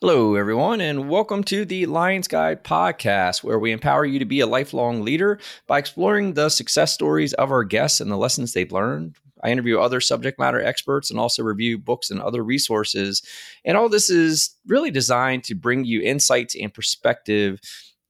[0.00, 4.38] Hello, everyone, and welcome to the Lions Guide podcast, where we empower you to be
[4.38, 8.70] a lifelong leader by exploring the success stories of our guests and the lessons they've
[8.70, 9.16] learned.
[9.42, 13.24] I interview other subject matter experts and also review books and other resources.
[13.64, 17.58] And all this is really designed to bring you insights and perspective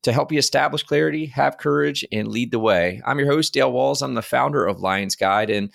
[0.03, 3.01] to help you establish clarity, have courage, and lead the way.
[3.07, 4.03] I'm your host, Dale Walls.
[4.03, 5.49] I'm the founder of Lions Guide.
[5.49, 5.73] And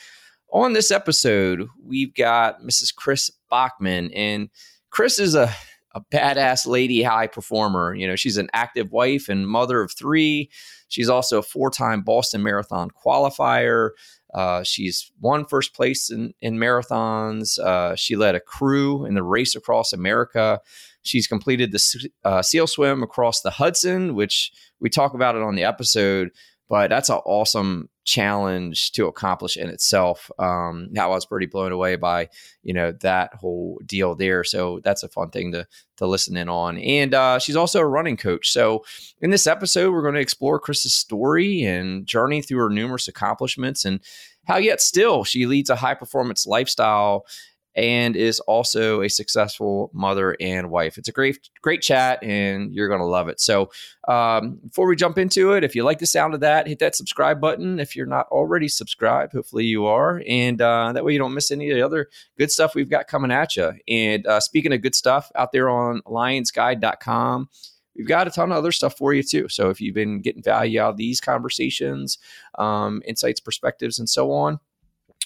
[0.52, 2.94] on this episode, we've got Mrs.
[2.94, 4.12] Chris Bachman.
[4.14, 4.52] And
[4.92, 5.52] Chris is a
[5.94, 7.94] a badass lady high performer.
[7.94, 10.50] You know, she's an active wife and mother of three.
[10.88, 13.92] She's also a four time Boston Marathon qualifier.
[14.34, 17.60] Uh, she's won first place in, in marathons.
[17.60, 20.60] Uh, she led a crew in the race across America.
[21.04, 25.56] She's completed the uh, SEAL swim across the Hudson, which we talk about it on
[25.56, 26.32] the episode
[26.74, 30.32] but that's an awesome challenge to accomplish in itself.
[30.40, 32.30] Um, I was pretty blown away by
[32.64, 34.44] you know that whole deal there.
[34.44, 36.80] So that's a fun thing to to listen in on.
[36.80, 38.52] And uh, she's also a running coach.
[38.52, 38.84] So
[39.22, 43.86] in this episode, we're going to explore Chris's story and journey through her numerous accomplishments
[43.86, 44.00] and
[44.46, 47.28] how yet still she leads a high performance lifestyle
[47.76, 50.98] and is also a successful mother and wife.
[50.98, 53.40] It's a great, great chat, and you're going to love it.
[53.40, 53.72] So,
[54.08, 56.96] um, before we jump into it, if you like the sound of that, hit that
[56.96, 57.80] subscribe button.
[57.80, 61.52] If you're not already subscribed, hopefully you are, and uh, that way you don't miss
[61.52, 63.74] any of the other good stuff we've got coming at you.
[63.88, 67.50] And uh, speaking of good stuff, out there on lionsguide.com.
[67.96, 69.48] We've got a ton of other stuff for you too.
[69.50, 72.18] So if you've been getting value out of these conversations,
[72.58, 74.60] um, insights, perspectives, and so on,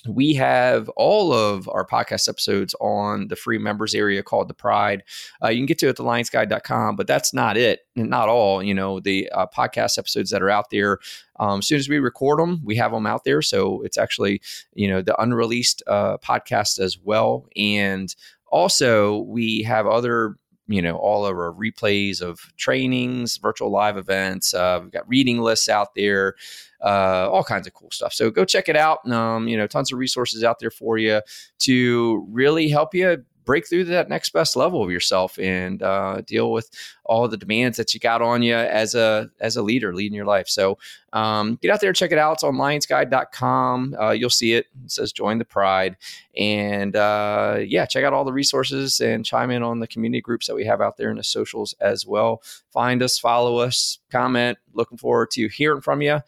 [0.08, 5.04] we have all of our podcast episodes on the free members area called the Pride.
[5.44, 8.64] Uh, you can get to it at thelionsguide.com, but that's not it, not all.
[8.64, 11.00] You know, the uh, podcast episodes that are out there.
[11.40, 13.42] Um, as soon as we record them, we have them out there.
[13.42, 14.42] So it's actually,
[14.74, 17.48] you know, the unreleased uh, podcast as well.
[17.56, 18.14] And
[18.50, 24.54] also, we have other you know all of our replays of trainings virtual live events
[24.54, 26.36] uh, we've got reading lists out there
[26.84, 28.14] uh, all kinds of cool stuff.
[28.14, 29.10] So go check it out.
[29.10, 31.22] Um, you know tons of resources out there for you
[31.60, 36.52] to really help you break through that next best level of yourself and uh, deal
[36.52, 36.70] with
[37.08, 40.26] all the demands that you got on you as a as a leader leading your
[40.26, 40.48] life.
[40.48, 40.78] So
[41.14, 42.34] um, get out there, check it out.
[42.34, 43.95] It's on lionsguide.com.
[44.00, 44.68] Uh, you'll see it.
[44.84, 45.98] It says join the pride.
[46.38, 50.48] And uh, yeah, check out all the resources and chime in on the community groups
[50.48, 52.44] that we have out there in the socials as well.
[52.72, 54.58] Find us, follow us, comment.
[54.73, 56.20] Looking forward to hearing from you.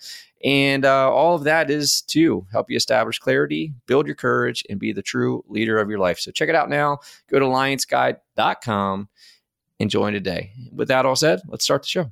[0.44, 4.80] And uh, all of that is to help you establish clarity, build your courage, and
[4.80, 6.20] be the true leader of your life.
[6.20, 7.00] So check it out now.
[7.30, 9.10] Go to lionsguide.com
[9.80, 10.52] and join today.
[10.74, 12.12] With that all said, let's start the show.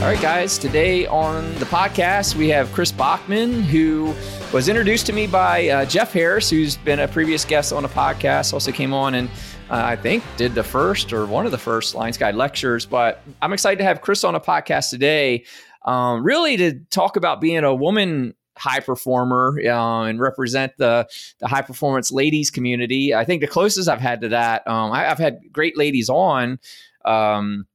[0.00, 4.12] All right, guys, today on the podcast, we have Chris Bachman, who
[4.52, 7.88] was introduced to me by uh, Jeff Harris, who's been a previous guest on a
[7.88, 9.30] podcast, also came on and
[9.70, 12.86] I think did the first or one of the first Lions Guide lectures.
[12.86, 15.44] But I'm excited to have Chris on a podcast today,
[15.84, 21.08] um, really to talk about being a woman high performer uh, and represent the
[21.38, 23.14] the high performance ladies community.
[23.14, 26.58] I think the closest I've had to that, um, I, have had great ladies on.
[27.04, 27.66] Um,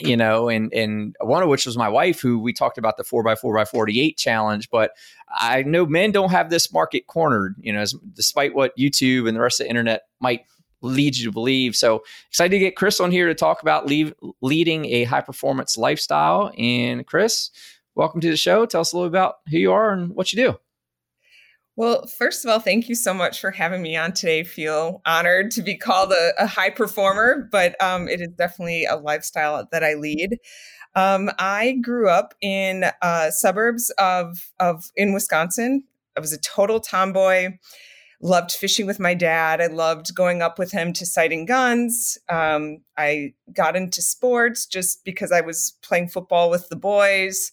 [0.00, 3.04] you know, and and one of which was my wife, who we talked about the
[3.04, 4.70] four by four by forty eight challenge.
[4.70, 4.92] But
[5.28, 9.36] I know men don't have this market cornered, you know, as, despite what YouTube and
[9.36, 10.42] the rest of the internet might
[10.80, 11.76] lead you to believe.
[11.76, 15.76] So excited to get Chris on here to talk about leave, leading a high performance
[15.76, 16.52] lifestyle.
[16.56, 17.50] And Chris,
[17.94, 18.66] welcome to the show.
[18.66, 20.58] Tell us a little about who you are and what you do.
[21.76, 24.42] Well, first of all, thank you so much for having me on today.
[24.42, 28.96] Feel honored to be called a, a high performer, but um, it is definitely a
[28.96, 30.38] lifestyle that I lead.
[30.96, 35.84] Um, I grew up in uh, suburbs of of in Wisconsin.
[36.16, 37.58] I was a total tomboy.
[38.20, 39.60] Loved fishing with my dad.
[39.60, 42.18] I loved going up with him to sighting guns.
[42.28, 47.52] Um, I got into sports just because I was playing football with the boys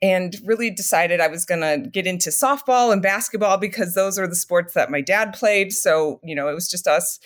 [0.00, 4.26] and really decided I was going to get into softball and basketball because those are
[4.26, 5.72] the sports that my dad played.
[5.72, 7.18] So, you know, it was just us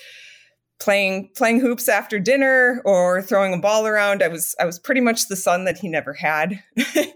[0.79, 4.23] playing playing hoops after dinner or throwing a ball around.
[4.23, 6.61] I was I was pretty much the son that he never had.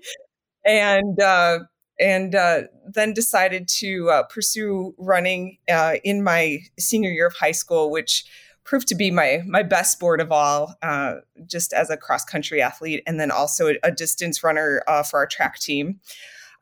[0.65, 1.59] and uh
[1.99, 7.51] and uh, then decided to uh, pursue running uh, in my senior year of high
[7.51, 8.25] school, which
[8.63, 11.15] proved to be my my best sport of all, uh,
[11.45, 15.27] just as a cross country athlete, and then also a, distance runner uh, for our
[15.27, 15.99] track team.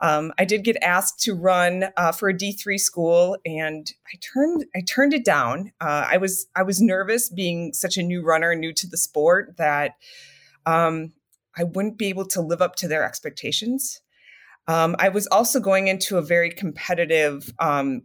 [0.01, 4.65] Um, I did get asked to run uh, for a D3 school, and I turned
[4.75, 5.71] I turned it down.
[5.81, 9.95] I was I was nervous being such a new runner, new to the sport, that
[10.65, 11.13] um,
[11.57, 14.01] I wouldn't be able to live up to their expectations.
[14.67, 18.03] Um, I was also going into a very competitive um,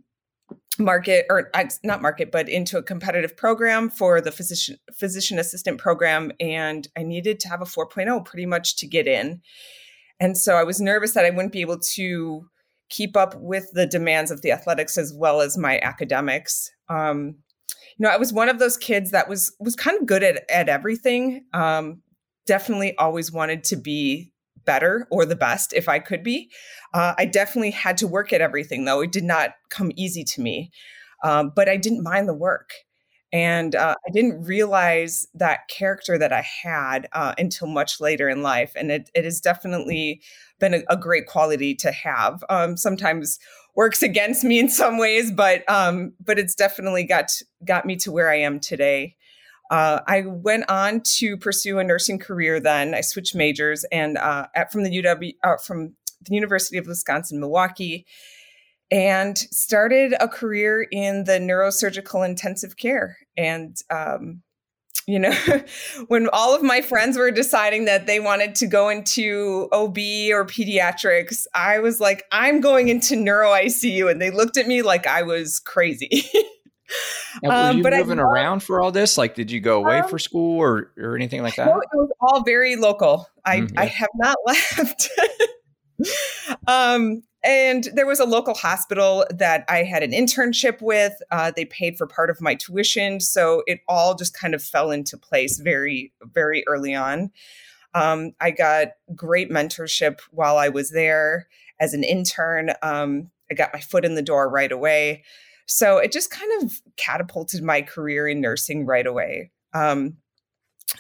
[0.79, 1.51] market, or
[1.83, 7.03] not market, but into a competitive program for the physician physician assistant program, and I
[7.03, 9.41] needed to have a 4.0 pretty much to get in.
[10.19, 12.47] And so I was nervous that I wouldn't be able to
[12.91, 16.71] keep up with the demands of the athletics as well as my academics.
[16.89, 17.37] Um,
[17.97, 20.49] you know, I was one of those kids that was was kind of good at
[20.51, 21.45] at everything.
[21.53, 22.03] Um,
[22.47, 24.33] definitely always wanted to be
[24.65, 26.51] better or the best if I could be.
[26.93, 29.01] Uh, I definitely had to work at everything, though.
[29.01, 30.71] It did not come easy to me,
[31.25, 32.71] um, but I didn't mind the work.
[33.33, 38.43] And uh, I didn't realize that character that I had uh, until much later in
[38.43, 38.73] life.
[38.75, 40.21] And it, it has definitely
[40.59, 42.43] been a, a great quality to have.
[42.51, 43.39] Um, sometimes
[43.77, 47.31] works against me in some ways, but um, but it's definitely got
[47.65, 49.17] got me to where I am today.
[49.71, 52.59] Uh, I went on to pursue a nursing career.
[52.59, 56.87] Then I switched majors and uh, at, from the UW uh, from the University of
[56.87, 58.05] Wisconsin Milwaukee,
[58.91, 63.17] and started a career in the neurosurgical intensive care.
[63.37, 64.43] And um,
[65.07, 65.33] you know,
[66.09, 69.99] when all of my friends were deciding that they wanted to go into OB
[70.33, 74.11] or pediatrics, I was like, I'm going into neuro ICU.
[74.11, 76.25] And they looked at me like I was crazy.
[77.43, 79.17] Now, were um, you moving I, around for all this?
[79.17, 81.67] Like, did you go away um, for school or or anything like that?
[81.67, 83.29] No, it was all very local.
[83.45, 83.79] I mm-hmm.
[83.79, 85.09] I have not left.
[86.67, 91.15] um, and there was a local hospital that I had an internship with.
[91.31, 94.91] Uh, they paid for part of my tuition, so it all just kind of fell
[94.91, 97.31] into place very very early on.
[97.95, 101.49] Um, I got great mentorship while I was there
[101.81, 102.73] as an intern.
[102.83, 105.25] Um, I got my foot in the door right away.
[105.71, 109.53] So it just kind of catapulted my career in nursing right away.
[109.73, 110.17] Um,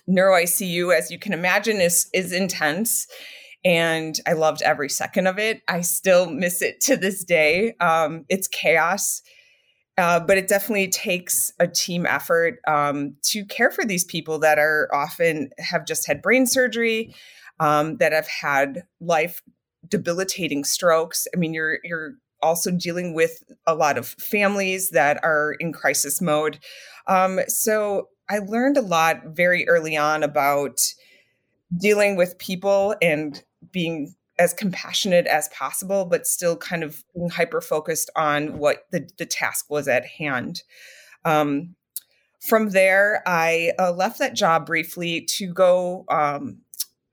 [0.07, 3.09] neuro ICU, as you can imagine, is is intense,
[3.65, 5.63] and I loved every second of it.
[5.67, 7.75] I still miss it to this day.
[7.81, 9.23] Um, it's chaos.
[9.99, 14.59] Uh, but it definitely takes a team effort um, to care for these people that
[14.59, 17.15] are often have just had brain surgery,
[17.59, 19.43] um, that have had life
[19.87, 21.27] debilitating strokes.
[21.35, 26.21] I mean, you're you're also dealing with a lot of families that are in crisis
[26.21, 26.59] mode.
[27.07, 30.81] Um, so I learned a lot very early on about
[31.79, 33.43] dealing with people and
[33.73, 39.09] being as compassionate as possible, but still kind of being hyper focused on what the,
[39.19, 40.63] the task was at hand.
[41.25, 41.75] Um,
[42.41, 46.63] from there, I uh, left that job briefly to go um,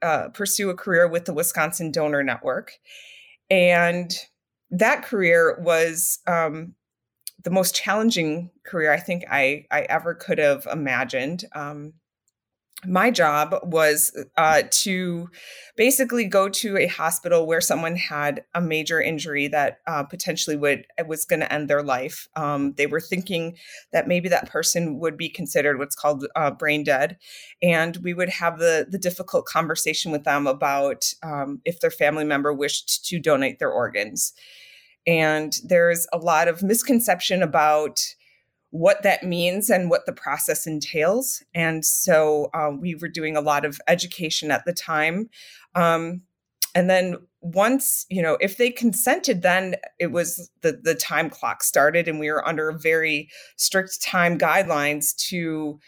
[0.02, 2.74] uh, pursue a career with the Wisconsin Donor Network.
[3.50, 4.16] And
[4.72, 6.74] that career was um,
[7.44, 11.46] the most challenging career I think I, I ever could have imagined.
[11.54, 11.94] Um,
[12.86, 15.30] my job was uh, to
[15.76, 20.86] basically go to a hospital where someone had a major injury that uh, potentially would
[21.08, 22.28] was going to end their life.
[22.36, 23.58] Um, they were thinking
[23.94, 27.18] that maybe that person would be considered what's called uh, brain dead,
[27.64, 32.26] and we would have the the difficult conversation with them about um, if their family
[32.26, 34.34] member wished to donate their organs.
[35.08, 38.00] And there's a lot of misconception about
[38.72, 41.44] what that means and what the process entails.
[41.54, 45.30] And so um, we were doing a lot of education at the time.
[45.76, 46.22] Um,
[46.76, 51.64] and then once, you know, if they consented, then it was the, the time clock
[51.64, 55.80] started and we were under very strict time guidelines to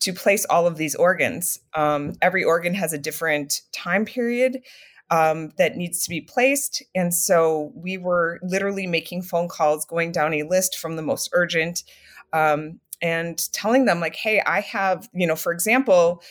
[0.00, 1.60] to place all of these organs.
[1.74, 4.62] Um, every organ has a different time period
[5.10, 6.82] um, that needs to be placed.
[6.94, 11.28] And so we were literally making phone calls, going down a list from the most
[11.32, 11.82] urgent
[12.32, 16.22] um, and telling them, like, hey, I have, you know, for example,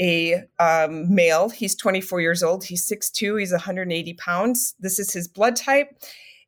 [0.00, 4.74] a um, male, he's 24 years old, he's 6'2, he's 180 pounds.
[4.78, 5.88] This is his blood type.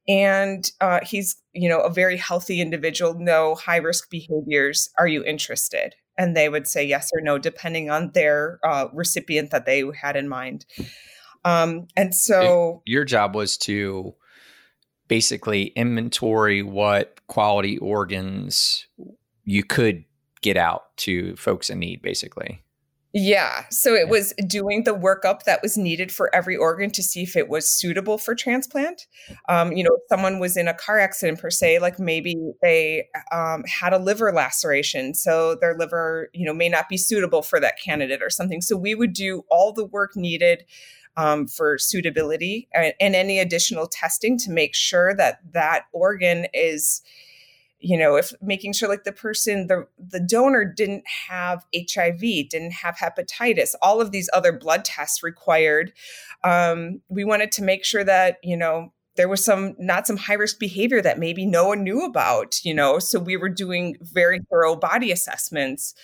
[0.09, 4.89] And uh, he's, you know, a very healthy individual, no high risk behaviors.
[4.99, 5.95] Are you interested?
[6.17, 10.17] And they would say yes or no, depending on their uh, recipient that they had
[10.17, 10.67] in mind.
[11.45, 14.15] Um, and so your job was to
[15.09, 18.87] basically inventory what quality organs
[19.45, 20.05] you could
[20.43, 22.63] get out to folks in need, basically.
[23.13, 23.65] Yeah.
[23.71, 27.35] So it was doing the workup that was needed for every organ to see if
[27.35, 29.07] it was suitable for transplant.
[29.49, 33.09] Um, you know, if someone was in a car accident per se, like maybe they
[33.33, 37.59] um, had a liver laceration, so their liver, you know, may not be suitable for
[37.59, 38.61] that candidate or something.
[38.61, 40.65] So we would do all the work needed
[41.17, 47.03] um, for suitability and, and any additional testing to make sure that that organ is
[47.79, 52.73] you know if making sure like the person the the donor didn't have hiv didn't
[52.73, 55.93] have hepatitis all of these other blood tests required
[56.43, 60.35] um, we wanted to make sure that you know there was some not some high
[60.35, 64.41] risk behavior that maybe no one knew about you know so we were doing very
[64.51, 65.95] thorough body assessments.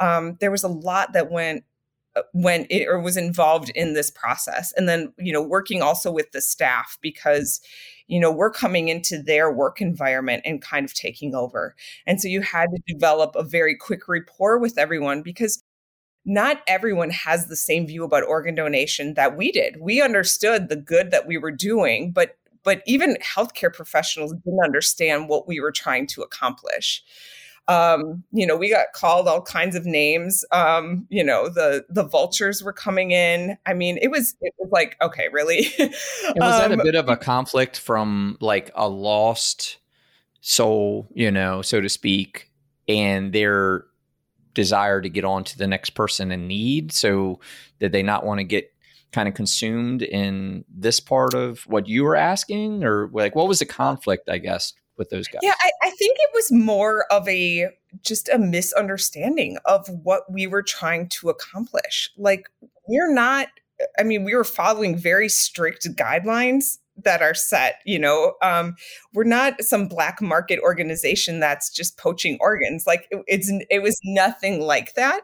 [0.00, 1.64] Um, there was a lot that went
[2.32, 4.72] when it or was involved in this process.
[4.76, 7.60] And then you know working also with the staff because
[8.06, 11.74] you know we're coming into their work environment and kind of taking over.
[12.06, 15.62] And so you had to develop a very quick rapport with everyone because
[16.26, 19.76] not everyone has the same view about organ donation that we did.
[19.78, 25.28] We understood the good that we were doing but but even healthcare professionals didn't understand
[25.28, 27.02] what we were trying to accomplish
[27.66, 30.44] um, you know, we got called all kinds of names.
[30.52, 33.56] Um, you know, the the vultures were coming in.
[33.64, 35.68] I mean, it was it was like, okay, really?
[35.78, 39.78] was that a um, bit of a conflict from like a lost
[40.40, 42.50] soul, you know, so to speak,
[42.86, 43.86] and their
[44.52, 46.92] desire to get on to the next person in need?
[46.92, 47.40] So
[47.80, 48.70] did they not want to get
[49.10, 53.60] kind of consumed in this part of what you were asking or like what was
[53.60, 55.40] the conflict i guess with those guys.
[55.42, 57.68] Yeah, I, I, think it was more of a
[58.02, 62.10] just a misunderstanding of what we were trying to accomplish.
[62.16, 62.48] Like,
[62.86, 63.48] we're not,
[63.98, 68.76] I mean, we were following very strict guidelines that are set you know um,
[69.14, 73.98] we're not some black market organization that's just poaching organs like it, it's it was
[74.04, 75.22] nothing like that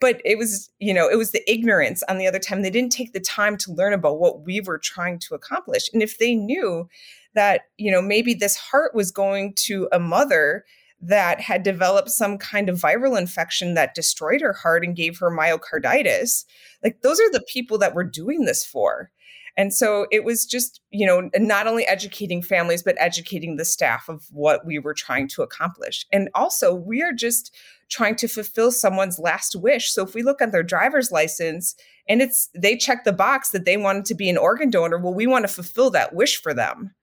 [0.00, 2.92] but it was you know it was the ignorance on the other time they didn't
[2.92, 6.34] take the time to learn about what we were trying to accomplish and if they
[6.34, 6.88] knew
[7.36, 10.64] that you know maybe this heart was going to a mother
[11.00, 15.30] that had developed some kind of viral infection that destroyed her heart and gave her
[15.30, 16.44] myocarditis.
[16.82, 19.10] Like those are the people that we're doing this for.
[19.58, 24.08] And so it was just you know not only educating families but educating the staff
[24.08, 26.06] of what we were trying to accomplish.
[26.12, 27.54] And also we are just
[27.88, 29.92] trying to fulfill someone's last wish.
[29.92, 31.76] So if we look at their driver's license
[32.08, 35.14] and it's they check the box that they wanted to be an organ donor well
[35.14, 36.94] we want to fulfill that wish for them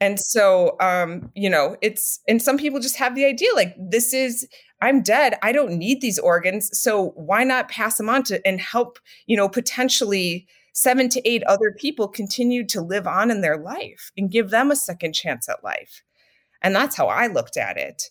[0.00, 4.14] and so, um, you know, it's, and some people just have the idea like, this
[4.14, 4.46] is,
[4.80, 5.34] I'm dead.
[5.42, 6.70] I don't need these organs.
[6.78, 11.42] So why not pass them on to and help, you know, potentially seven to eight
[11.44, 15.48] other people continue to live on in their life and give them a second chance
[15.48, 16.04] at life.
[16.62, 18.10] And that's how I looked at it.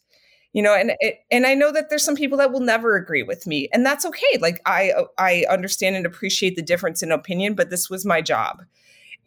[0.53, 3.21] You know, and it, and I know that there's some people that will never agree
[3.21, 4.39] with me, and that's okay.
[4.39, 8.63] Like I I understand and appreciate the difference in opinion, but this was my job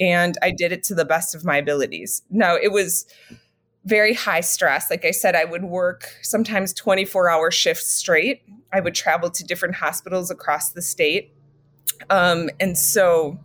[0.00, 2.22] and I did it to the best of my abilities.
[2.30, 3.06] No, it was
[3.84, 4.90] very high stress.
[4.90, 8.42] Like I said, I would work sometimes 24 hour shifts straight.
[8.72, 11.34] I would travel to different hospitals across the state.
[12.08, 13.38] Um, and so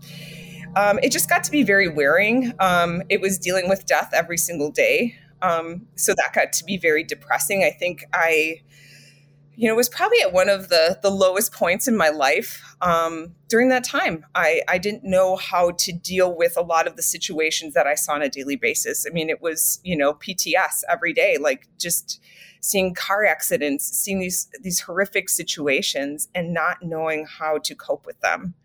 [0.76, 2.54] um, it just got to be very wearing.
[2.60, 5.16] Um, it was dealing with death every single day.
[5.42, 7.64] Um, so that got to be very depressing.
[7.64, 8.62] I think I
[9.58, 13.34] you know, was probably at one of the the lowest points in my life um,
[13.48, 14.26] during that time.
[14.36, 17.96] I I didn't know how to deal with a lot of the situations that I
[17.96, 19.06] saw on a daily basis.
[19.10, 22.22] I mean, it was you know PTS every day, like just
[22.62, 28.20] seeing car accidents, seeing these these horrific situations, and not knowing how to cope with
[28.22, 28.56] them.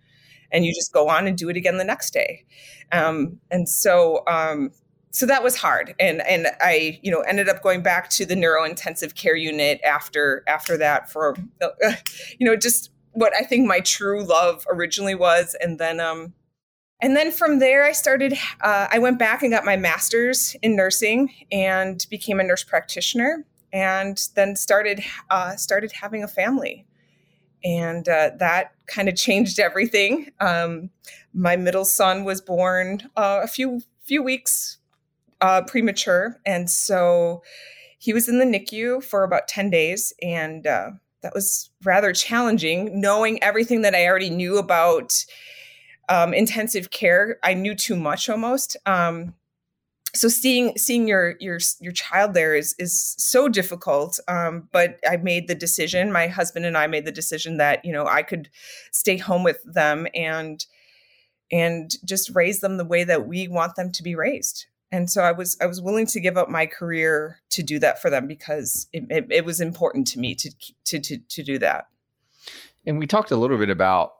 [0.53, 2.45] And you just go on and do it again the next day.
[2.91, 4.73] Um, and so um,
[5.11, 5.95] so that was hard.
[5.99, 9.81] And and i you know ended up going back to the neuro intensive care unit
[9.83, 11.37] after after that for
[12.39, 15.57] you know just what i think my true love originally was.
[15.61, 16.35] And then um
[17.03, 20.77] and then from there i started uh, i went back and got my master's in
[20.77, 26.87] nursing and became a nurse practitioner and then started uh, started having a family.
[27.63, 30.31] And uh, that kind of changed everything.
[30.41, 30.91] Um,
[31.35, 34.79] my middle son was born uh, a few few weeks
[35.41, 36.41] uh, premature.
[36.45, 37.43] And so
[37.99, 40.13] he was in the NICU for about 10 days.
[40.23, 40.91] And uh,
[41.23, 45.25] that was rather challenging, knowing everything that I already knew about
[46.09, 47.39] um, intensive care.
[47.43, 48.77] I knew too much almost.
[48.87, 49.35] Um,
[50.15, 55.17] so seeing seeing your your your child there is is so difficult um, but i
[55.17, 58.49] made the decision my husband and i made the decision that you know i could
[58.91, 60.67] stay home with them and
[61.53, 65.23] and just raise them the way that we want them to be raised and so
[65.23, 68.27] i was i was willing to give up my career to do that for them
[68.27, 70.51] because it, it, it, was important to me to,
[70.85, 71.87] to to to do that.
[72.87, 74.13] And we talked a little bit about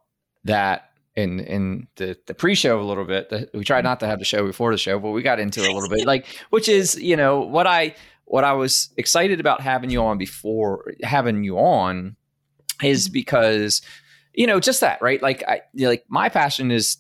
[0.45, 3.51] that in in the the pre-show a little bit.
[3.55, 5.71] We tried not to have the show before the show but we got into it
[5.71, 6.07] a little bit.
[6.07, 10.17] Like which is you know what i what i was excited about having you on
[10.17, 12.17] before having you on
[12.83, 13.83] is because
[14.33, 15.21] you know, just that, right?
[15.21, 16.97] Like I like my passion is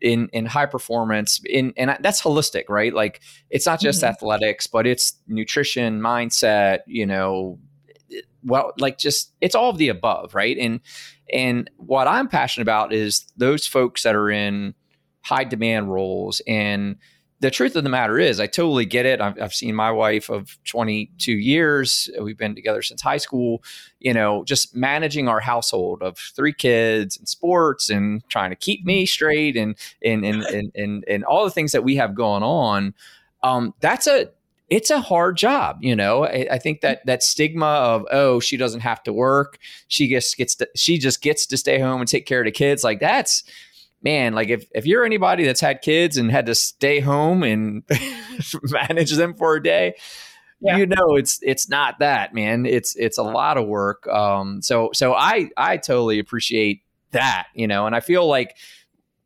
[0.00, 4.10] in in high performance in and that's holistic right like it's not just mm-hmm.
[4.10, 7.58] athletics but it's nutrition mindset you know
[8.44, 10.80] well like just it's all of the above right and
[11.32, 14.74] and what i'm passionate about is those folks that are in
[15.22, 16.96] high demand roles and
[17.40, 19.20] the truth of the matter is, I totally get it.
[19.20, 22.08] I've, I've, seen my wife of 22 years.
[22.20, 23.62] We've been together since high school.
[24.00, 28.84] You know, just managing our household of three kids and sports and trying to keep
[28.84, 32.42] me straight and and and and and, and all the things that we have going
[32.42, 32.94] on.
[33.42, 34.30] Um, that's a
[34.68, 35.78] it's a hard job.
[35.80, 39.58] You know, I, I, think that that stigma of oh she doesn't have to work,
[39.88, 42.50] she just gets to, she just gets to stay home and take care of the
[42.50, 42.82] kids.
[42.82, 43.44] Like that's
[44.06, 47.82] man, like if, if you're anybody that's had kids and had to stay home and
[48.62, 49.96] manage them for a day,
[50.60, 50.76] yeah.
[50.76, 52.66] you know it's it's not that, man.
[52.66, 54.06] It's it's a lot of work.
[54.06, 58.56] Um so so I I totally appreciate that, you know, and I feel like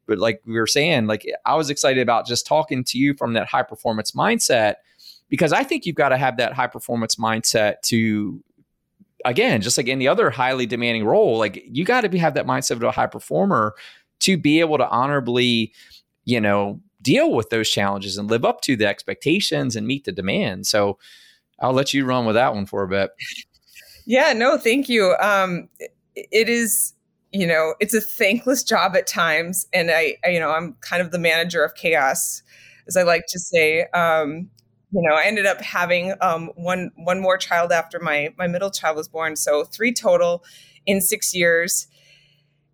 [0.06, 3.34] but like we were saying, like I was excited about just talking to you from
[3.34, 4.76] that high performance mindset
[5.28, 8.42] because I think you've got to have that high performance mindset to
[9.24, 12.46] again, just like any other highly demanding role, like you got to be have that
[12.46, 13.74] mindset of a high performer
[14.20, 15.72] to be able to honorably,
[16.24, 20.12] you know, deal with those challenges and live up to the expectations and meet the
[20.12, 20.66] demand.
[20.66, 20.98] So
[21.60, 23.10] I'll let you run with that one for a bit.
[24.06, 25.14] Yeah, no, thank you.
[25.20, 25.68] Um,
[26.14, 26.94] it is,
[27.32, 29.66] you know, it's a thankless job at times.
[29.72, 32.42] And I, I, you know, I'm kind of the manager of chaos,
[32.88, 33.86] as I like to say.
[33.94, 34.50] Um,
[34.92, 38.70] you know, I ended up having um, one one more child after my my middle
[38.70, 40.42] child was born, so three total
[40.86, 41.86] in six years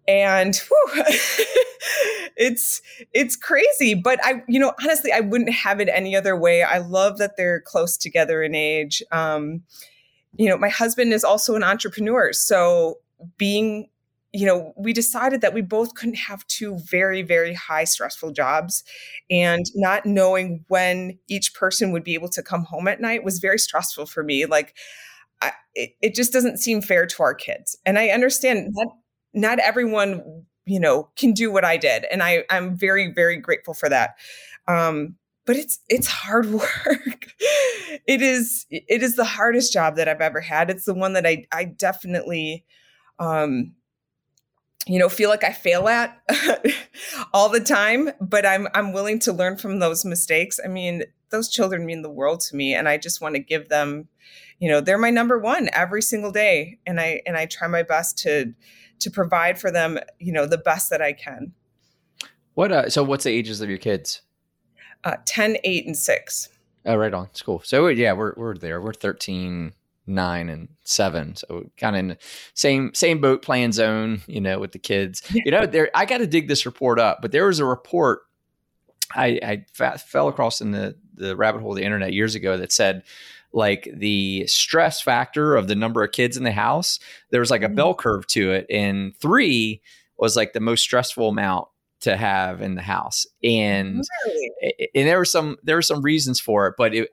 [0.08, 1.04] and whew,
[2.36, 2.82] it's
[3.12, 3.94] it's crazy.
[3.94, 6.62] But i you know honestly i wouldn't have it any other way.
[6.62, 9.02] I love that they're close together in age.
[9.12, 9.62] Um
[10.36, 12.32] you know my husband is also an entrepreneur.
[12.32, 12.98] So
[13.38, 13.88] being
[14.32, 18.84] you know we decided that we both couldn't have two very very high stressful jobs.
[19.30, 23.38] And not knowing when each person would be able to come home at night was
[23.38, 24.46] very stressful for me.
[24.46, 24.74] Like
[25.42, 27.76] I, it, it just doesn't seem fair to our kids.
[27.86, 28.88] And i understand that
[29.36, 33.74] not everyone you know can do what i did and i i'm very very grateful
[33.74, 34.16] for that.
[34.66, 37.34] Um but it's it's hard work.
[38.06, 40.70] It is it is the hardest job that i've ever had.
[40.70, 42.64] It's the one that i i definitely
[43.18, 43.72] um
[44.88, 46.16] you know feel like i fail at
[47.32, 50.58] all the time but i'm i'm willing to learn from those mistakes.
[50.64, 53.68] I mean those children mean the world to me and i just want to give
[53.68, 54.08] them
[54.58, 57.82] you know they're my number one every single day and i and i try my
[57.82, 58.54] best to
[59.00, 61.52] to provide for them, you know, the best that I can.
[62.54, 64.22] What uh, so what's the ages of your kids?
[65.04, 66.48] Uh, 10, 8, and 6.
[66.86, 67.26] Oh, right on.
[67.26, 67.60] It's cool.
[67.64, 68.80] So yeah, we're we're there.
[68.80, 69.72] We're 13,
[70.06, 71.36] 9, and 7.
[71.36, 72.18] So kind of in the
[72.54, 75.22] same same boat playing zone, you know, with the kids.
[75.32, 78.20] You know, there I got to dig this report up, but there was a report
[79.14, 82.56] I, I fa- fell across in the the rabbit hole of the internet years ago
[82.56, 83.02] that said
[83.56, 87.62] like the stress factor of the number of kids in the house, there was like
[87.62, 87.74] a mm-hmm.
[87.74, 88.66] bell curve to it.
[88.68, 89.80] And three
[90.18, 91.66] was like the most stressful amount
[92.02, 93.26] to have in the house.
[93.42, 94.52] And really?
[94.94, 97.08] and there were some there were some reasons for it, but it,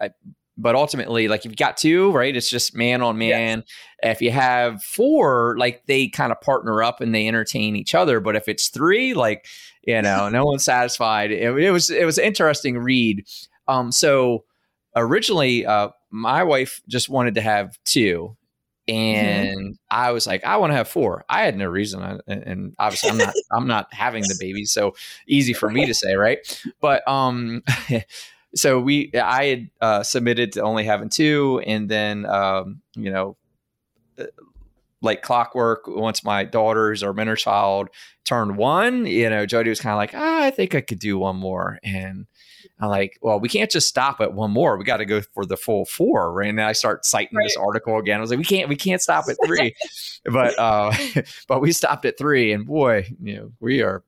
[0.57, 3.63] but ultimately, like if you got two, right, it's just man on man.
[4.03, 4.17] Yes.
[4.17, 8.19] If you have four, like they kind of partner up and they entertain each other.
[8.19, 9.47] But if it's three, like
[9.81, 11.31] you know, no one's satisfied.
[11.31, 13.25] It, it was it was an interesting read.
[13.69, 14.43] Um, so
[14.95, 18.37] originally, uh, my wife just wanted to have two
[18.87, 18.97] mm-hmm.
[18.97, 19.71] and mm-hmm.
[19.89, 21.25] I was like, I want to have four.
[21.29, 24.95] I had no reason, and obviously, I'm not, I'm not having the baby, so
[25.27, 26.39] easy for me to say, right?
[26.81, 27.63] But um,
[28.55, 33.37] so we, I had uh, submitted to only having two, and then um, you know,
[34.17, 34.25] uh,
[35.01, 37.89] like clockwork, once my daughters or mentor child
[38.23, 41.17] turned one, you know, Jody was kind of like, ah, I think I could do
[41.17, 42.25] one more, and
[42.83, 44.77] I'm like, well, we can't just stop at one more.
[44.77, 46.33] We got to go for the full four.
[46.33, 46.49] Right?
[46.49, 47.45] And I start citing right.
[47.45, 48.17] this article again.
[48.17, 49.73] I was like, we can't, we can't stop at three.
[50.25, 50.91] but uh,
[51.47, 54.03] but we stopped at three, and boy, you know, we are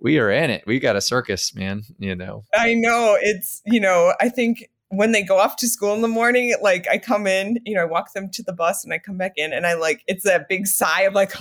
[0.00, 0.64] we are in it.
[0.66, 1.82] We got a circus, man.
[1.98, 2.44] You know.
[2.52, 4.14] I know it's you know.
[4.20, 7.58] I think when they go off to school in the morning, like I come in,
[7.64, 9.74] you know, I walk them to the bus and I come back in and I
[9.74, 11.32] like it's that big sigh of like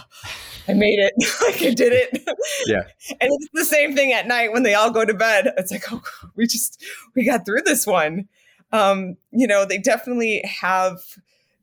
[0.68, 1.14] I made it.
[1.42, 2.24] like I did it.
[2.66, 2.84] Yeah.
[3.10, 5.54] and it's the same thing at night when they all go to bed.
[5.58, 6.02] It's like, oh,
[6.36, 6.84] we just
[7.16, 8.28] we got through this one.
[8.72, 11.00] Um, you know, they definitely have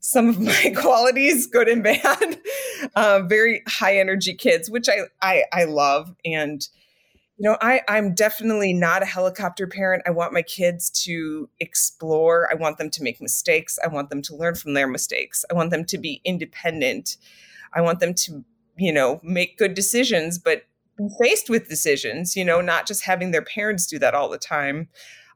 [0.00, 2.40] some of my qualities, good and bad.
[2.96, 6.66] Uh, very high energy kids, which I I, I love and
[7.38, 10.02] you know, I, I'm definitely not a helicopter parent.
[10.06, 12.48] I want my kids to explore.
[12.50, 13.78] I want them to make mistakes.
[13.84, 15.44] I want them to learn from their mistakes.
[15.50, 17.16] I want them to be independent.
[17.74, 18.44] I want them to
[18.76, 20.64] you know, make good decisions, but
[20.96, 24.38] be faced with decisions, you know, not just having their parents do that all the
[24.38, 24.88] time.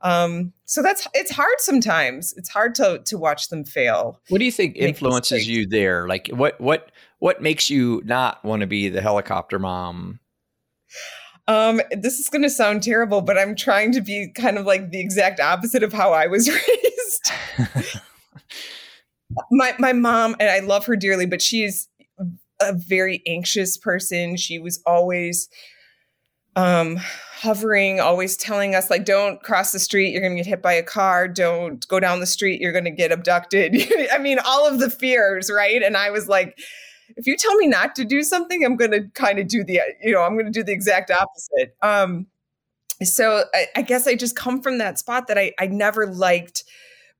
[0.02, 2.32] Um, so that's it's hard sometimes.
[2.36, 4.18] It's hard to to watch them fail.
[4.28, 5.48] What do you think influences mistakes.
[5.48, 6.08] you there?
[6.08, 10.20] Like what what what makes you not want to be the helicopter mom?
[11.50, 14.92] Um, this is going to sound terrible, but I'm trying to be kind of like
[14.92, 16.48] the exact opposite of how I was
[17.68, 18.00] raised.
[19.50, 21.88] my my mom and I love her dearly, but she's
[22.60, 24.36] a very anxious person.
[24.36, 25.48] She was always
[26.54, 26.98] um
[27.34, 30.74] hovering, always telling us like don't cross the street, you're going to get hit by
[30.74, 33.74] a car, don't go down the street, you're going to get abducted.
[34.12, 35.82] I mean, all of the fears, right?
[35.82, 36.56] And I was like
[37.16, 39.80] if you tell me not to do something, I'm going to kind of do the
[40.02, 41.76] you know, I'm going to do the exact opposite.
[41.82, 42.26] Um
[43.02, 46.64] so I, I guess I just come from that spot that I I never liked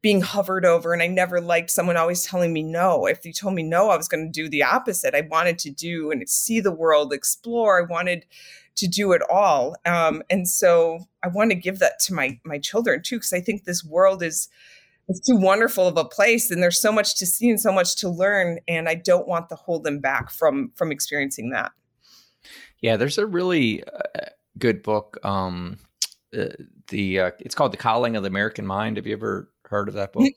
[0.02, 3.06] being hovered over and I never liked someone always telling me no.
[3.06, 5.14] If you told me no, I was going to do the opposite.
[5.14, 7.80] I wanted to do and see the world, explore.
[7.80, 8.24] I wanted
[8.76, 9.76] to do it all.
[9.84, 13.40] Um, and so I want to give that to my my children too, because I
[13.40, 14.48] think this world is
[15.10, 17.96] it's too wonderful of a place and there's so much to see and so much
[17.96, 18.60] to learn.
[18.68, 21.72] And I don't want to hold them back from from experiencing that.
[22.80, 25.18] Yeah, there's a really uh, good book.
[25.24, 25.78] Um,
[26.36, 26.46] uh,
[26.88, 28.96] the uh, it's called The Coddling of the American Mind.
[28.96, 30.32] Have you ever heard of that book?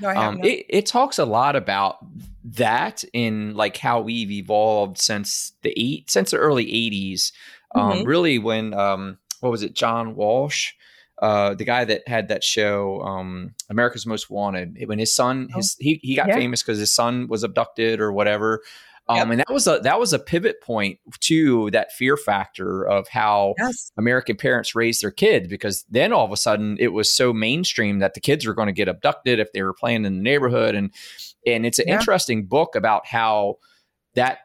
[0.00, 1.98] No, I um, it, it, talks a lot about
[2.44, 7.30] that in like how we've evolved since the eight since the early '80s.
[7.76, 8.08] Um, mm-hmm.
[8.08, 10.72] Really, when um, what was it, John Walsh,
[11.20, 15.56] uh, the guy that had that show, um, America's Most Wanted, when his son, oh.
[15.56, 16.36] his he he got yeah.
[16.36, 18.62] famous because his son was abducted or whatever.
[19.08, 19.26] Um, yep.
[19.28, 23.54] and that was a that was a pivot point to that fear factor of how
[23.56, 23.92] yes.
[23.96, 28.00] American parents raise their kids because then all of a sudden it was so mainstream
[28.00, 30.74] that the kids were going to get abducted if they were playing in the neighborhood
[30.74, 30.92] and
[31.46, 31.94] and it's an yeah.
[31.94, 33.58] interesting book about how
[34.14, 34.38] that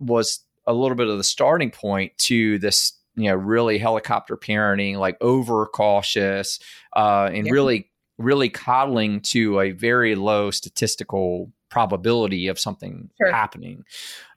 [0.00, 4.96] was a little bit of the starting point to this you know really helicopter parenting
[4.96, 6.58] like over cautious
[6.96, 13.30] uh, and really really coddling to a very low statistical probability of something sure.
[13.30, 13.84] happening.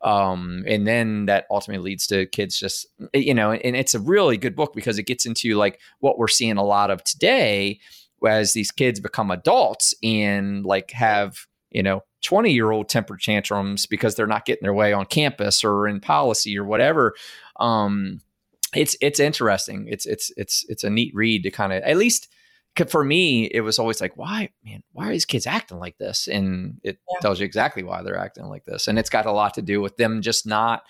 [0.03, 4.37] Um, and then that ultimately leads to kids just, you know, and it's a really
[4.37, 7.79] good book because it gets into like what we're seeing a lot of today
[8.27, 13.85] as these kids become adults and like have, you know, 20 year old temper tantrums
[13.85, 17.15] because they're not getting their way on campus or in policy or whatever.
[17.59, 18.21] Um,
[18.75, 19.87] it's, it's interesting.
[19.89, 22.27] It's, it's, it's, it's a neat read to kind of, at least,
[22.87, 26.27] for me, it was always like, why, man, why are these kids acting like this?
[26.27, 27.19] And it yeah.
[27.19, 28.87] tells you exactly why they're acting like this.
[28.87, 30.83] And it's got a lot to do with them just not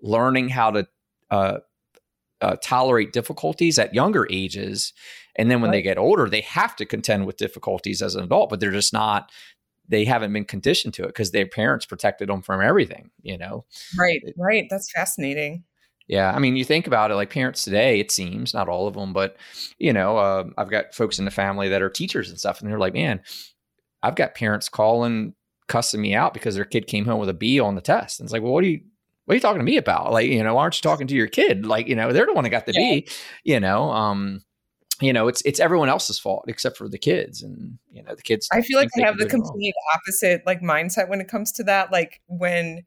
[0.00, 0.88] learning how to
[1.30, 1.58] uh,
[2.40, 4.94] uh, tolerate difficulties at younger ages.
[5.36, 5.76] And then when right.
[5.76, 8.94] they get older, they have to contend with difficulties as an adult, but they're just
[8.94, 9.30] not,
[9.86, 13.66] they haven't been conditioned to it because their parents protected them from everything, you know?
[13.98, 14.66] Right, right.
[14.70, 15.64] That's fascinating.
[16.08, 18.94] Yeah, I mean, you think about it, like parents today, it seems not all of
[18.94, 19.36] them, but
[19.78, 22.70] you know, uh, I've got folks in the family that are teachers and stuff, and
[22.70, 23.20] they're like, man,
[24.02, 25.34] I've got parents calling,
[25.66, 28.26] cussing me out because their kid came home with a B on the test, and
[28.26, 28.80] it's like, well, what are you,
[29.26, 30.10] what are you talking to me about?
[30.10, 31.66] Like, you know, why aren't you talking to your kid?
[31.66, 33.00] Like, you know, they're the one that got the yeah.
[33.00, 33.08] B,
[33.44, 34.42] you know, um,
[35.00, 38.22] you know, it's it's everyone else's fault except for the kids, and you know, the
[38.22, 38.48] kids.
[38.50, 40.00] I feel like I have the complete wrong.
[40.00, 41.92] opposite like mindset when it comes to that.
[41.92, 42.82] Like when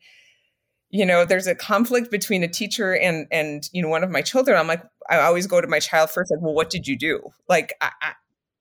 [0.92, 4.22] you know there's a conflict between a teacher and and you know one of my
[4.22, 4.58] children.
[4.58, 7.22] I'm like i always go to my child first like well what did you do?
[7.50, 8.14] Like i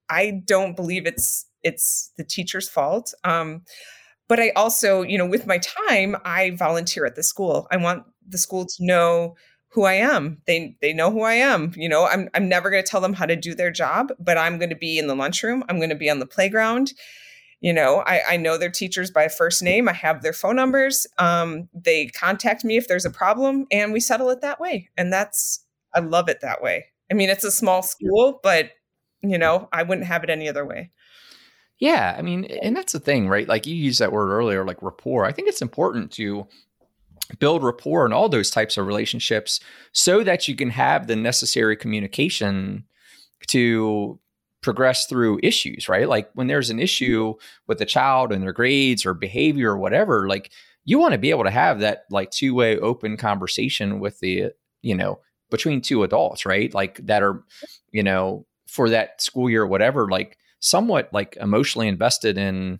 [0.08, 3.12] i, don't believe it's it's the teacher's fault.
[3.24, 3.62] Um
[4.28, 7.66] but i also you know with my time i volunteer at the school.
[7.70, 9.36] I want the school to know
[9.68, 10.40] who i am.
[10.46, 12.06] They they know who i am you know?
[12.06, 14.70] I'm i'm never going to tell them how to do their job but i'm going
[14.70, 15.64] to be in the lunchroom.
[15.68, 16.92] I'm going to be on the playground
[17.60, 19.88] you know I, I know their teachers by first name.
[19.88, 21.06] I have their phone numbers.
[21.18, 24.88] Um, they contact me if there's a problem and we settle it that way.
[24.96, 26.86] And that's i love it that way.
[27.10, 28.70] I mean it's a small school but
[29.22, 30.90] you know i wouldn't have it any other way.
[31.78, 33.48] Yeah i mean and that's the thing right?
[33.48, 35.24] Like you used that word earlier like rapport.
[35.24, 36.46] I think it's important to
[37.38, 39.60] build rapport and all those types of relationships
[39.92, 42.84] so that you can have the necessary communication
[43.46, 44.18] to
[44.62, 46.08] progress through issues, right?
[46.08, 47.34] Like when there's an issue
[47.66, 50.52] with a child and their grades or behavior or whatever, like
[50.84, 54.50] you want to be able to have that like two-way open conversation with the,
[54.82, 55.20] you know,
[55.50, 56.72] between two adults, right?
[56.74, 57.42] Like that are,
[57.90, 62.78] you know, for that school year or whatever, like somewhat like emotionally invested in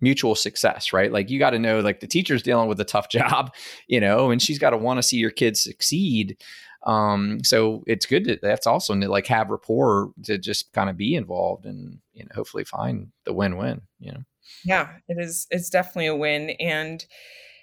[0.00, 1.12] mutual success, right?
[1.12, 3.52] Like you got to know like the teacher's dealing with a tough job,
[3.86, 6.36] you know, and she's got to want to see your kids succeed.
[6.84, 10.96] Um, so it's good to that's also to like have rapport to just kind of
[10.96, 13.82] be involved and you know hopefully find the win-win.
[13.98, 14.24] You know.
[14.64, 15.46] Yeah, it is.
[15.50, 17.04] It's definitely a win, and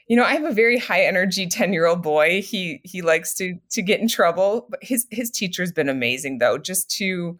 [0.08, 2.42] you know, I have a very high energy 10 year old boy.
[2.42, 6.58] He he likes to to get in trouble, but his his teacher's been amazing though,
[6.58, 7.38] just to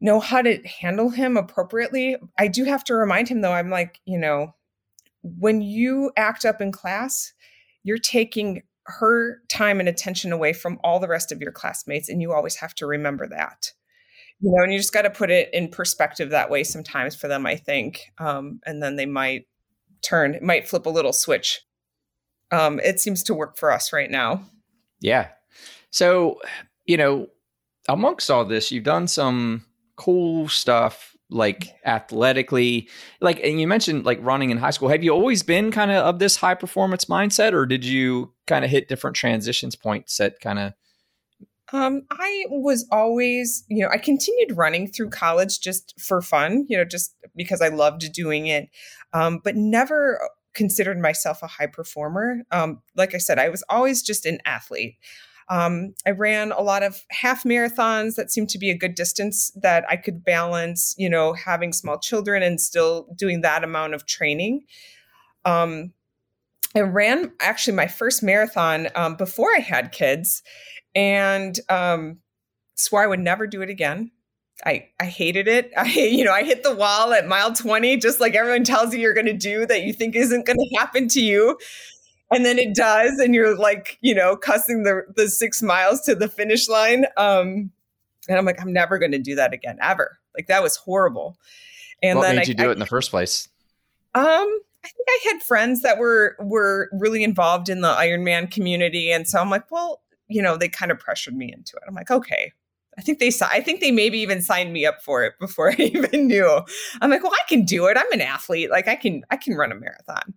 [0.00, 2.16] know how to handle him appropriately.
[2.38, 4.54] I do have to remind him though, I'm like, you know,
[5.22, 7.32] when you act up in class,
[7.82, 12.08] you're taking her time and attention away from all the rest of your classmates.
[12.08, 13.72] And you always have to remember that.
[14.40, 17.28] You know, and you just got to put it in perspective that way sometimes for
[17.28, 18.02] them, I think.
[18.18, 19.46] Um, and then they might
[20.02, 21.60] turn, might flip a little switch.
[22.50, 24.42] Um, it seems to work for us right now.
[25.00, 25.28] Yeah.
[25.90, 26.40] So,
[26.86, 27.26] you know,
[27.88, 32.88] amongst all this, you've done some cool stuff like athletically
[33.20, 35.98] like and you mentioned like running in high school have you always been kind of
[35.98, 40.40] of this high performance mindset or did you kind of hit different transitions points that
[40.40, 40.72] kind of
[41.70, 46.78] um, I was always, you know, I continued running through college just for fun, you
[46.78, 48.70] know, just because I loved doing it,
[49.12, 50.18] um, but never
[50.54, 52.42] considered myself a high performer.
[52.50, 54.96] Um, like I said, I was always just an athlete.
[55.50, 59.50] Um, I ran a lot of half marathons that seemed to be a good distance
[59.56, 64.06] that I could balance, you know, having small children and still doing that amount of
[64.06, 64.64] training.
[65.44, 65.92] Um,
[66.74, 70.42] I ran actually my first marathon um, before I had kids
[70.94, 72.18] and um,
[72.74, 74.10] swore I would never do it again.
[74.66, 75.72] I, I hated it.
[75.76, 79.00] I, you know, I hit the wall at mile 20, just like everyone tells you
[79.00, 81.58] you're going to do that you think isn't going to happen to you
[82.30, 86.14] and then it does and you're like you know cussing the the six miles to
[86.14, 87.70] the finish line um
[88.28, 91.38] and i'm like i'm never going to do that again ever like that was horrible
[92.02, 93.48] and what then made I, you do I, it in the first place
[94.14, 99.10] um i think i had friends that were were really involved in the ironman community
[99.10, 101.94] and so i'm like well you know they kind of pressured me into it i'm
[101.94, 102.52] like okay
[102.96, 105.70] I think they saw, I think they maybe even signed me up for it before
[105.70, 106.60] I even knew.
[107.00, 107.96] I'm like, well, I can do it.
[107.96, 108.70] I'm an athlete.
[108.70, 110.34] Like I can, I can run a marathon.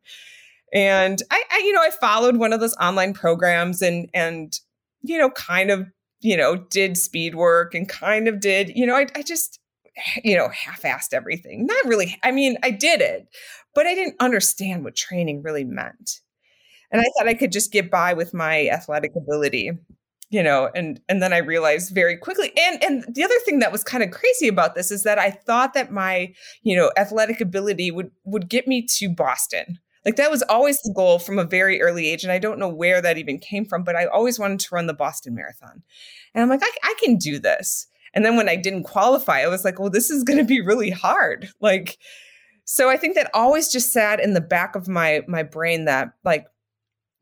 [0.74, 4.58] And I, I, you know, I followed one of those online programs and, and,
[5.02, 5.88] you know, kind of,
[6.22, 9.60] you know, did speed work and kind of did, you know, I, I just,
[10.24, 11.66] you know, half assed everything.
[11.66, 12.18] Not really.
[12.24, 13.28] I mean, I did it,
[13.76, 16.22] but I didn't understand what training really meant.
[16.92, 19.72] And I thought I could just get by with my athletic ability
[20.32, 23.72] you know and and then i realized very quickly and and the other thing that
[23.72, 27.40] was kind of crazy about this is that i thought that my you know athletic
[27.40, 31.44] ability would would get me to boston like that was always the goal from a
[31.44, 32.24] very early age.
[32.24, 34.88] And I don't know where that even came from, but I always wanted to run
[34.88, 35.84] the Boston Marathon.
[36.34, 37.88] And I'm like, I, I can do this.
[38.14, 40.62] And then when I didn't qualify, I was like, well, this is going to be
[40.62, 41.50] really hard.
[41.62, 41.98] Like,
[42.66, 46.14] so I think that always just sat in the back of my my brain that
[46.24, 46.46] like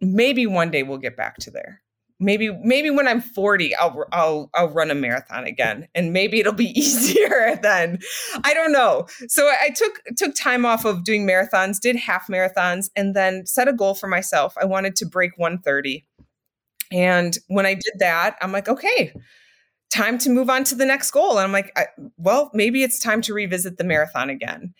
[0.02, 1.82] maybe one day we'll get back to there
[2.20, 6.54] maybe maybe when I'm 40 I'll I'll I'll run a marathon again and maybe it'll
[6.54, 8.00] be easier then.
[8.44, 9.08] I don't know.
[9.28, 13.68] So I took took time off of doing marathons, did half marathons and then set
[13.68, 14.56] a goal for myself.
[14.62, 16.06] I wanted to break 130.
[16.92, 19.14] And when I did that, I'm like, okay,
[19.90, 21.32] time to move on to the next goal.
[21.32, 21.86] And I'm like, I,
[22.18, 24.74] well, maybe it's time to revisit the marathon again.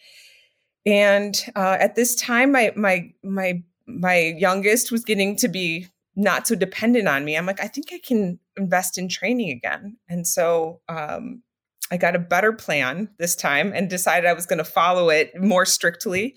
[0.86, 5.88] And uh, at this time, my my my my youngest was getting to be
[6.20, 7.38] not so dependent on me.
[7.38, 9.96] I'm like, I think I can invest in training again.
[10.10, 11.44] And so um,
[11.92, 15.32] I got a better plan this time and decided I was going to follow it
[15.42, 16.36] more strictly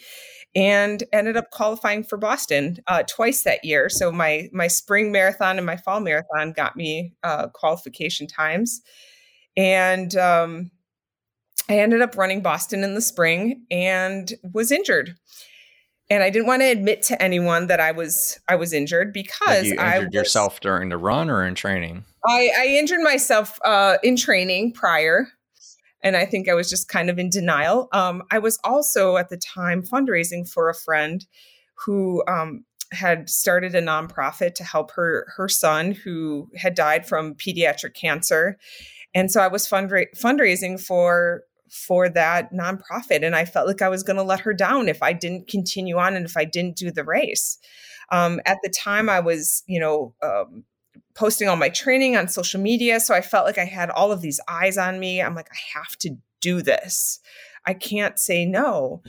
[0.55, 3.88] and ended up qualifying for Boston uh, twice that year.
[3.88, 8.83] So my my spring marathon and my fall marathon got me uh, qualification times,
[9.57, 10.71] and um,
[11.68, 15.16] I ended up running Boston in the spring and was injured
[16.12, 19.64] and I didn't want to admit to anyone that I was I was injured because
[19.64, 22.05] you I injured yourself during the run or in training.
[22.27, 25.29] I, I injured myself uh, in training prior,
[26.03, 27.88] and I think I was just kind of in denial.
[27.92, 31.25] Um, I was also at the time fundraising for a friend
[31.87, 37.35] who um, had started a nonprofit to help her her son who had died from
[37.37, 38.59] pediatric cancer,
[39.14, 43.24] and so I was fundra- fundraising for for that nonprofit.
[43.24, 45.96] And I felt like I was going to let her down if I didn't continue
[45.96, 47.58] on and if I didn't do the race.
[48.11, 50.64] Um, at the time, I was, you know, um,
[51.14, 53.00] posting all my training on social media.
[53.00, 55.22] So I felt like I had all of these eyes on me.
[55.22, 57.20] I'm like, I have to do this.
[57.64, 59.02] I can't say no.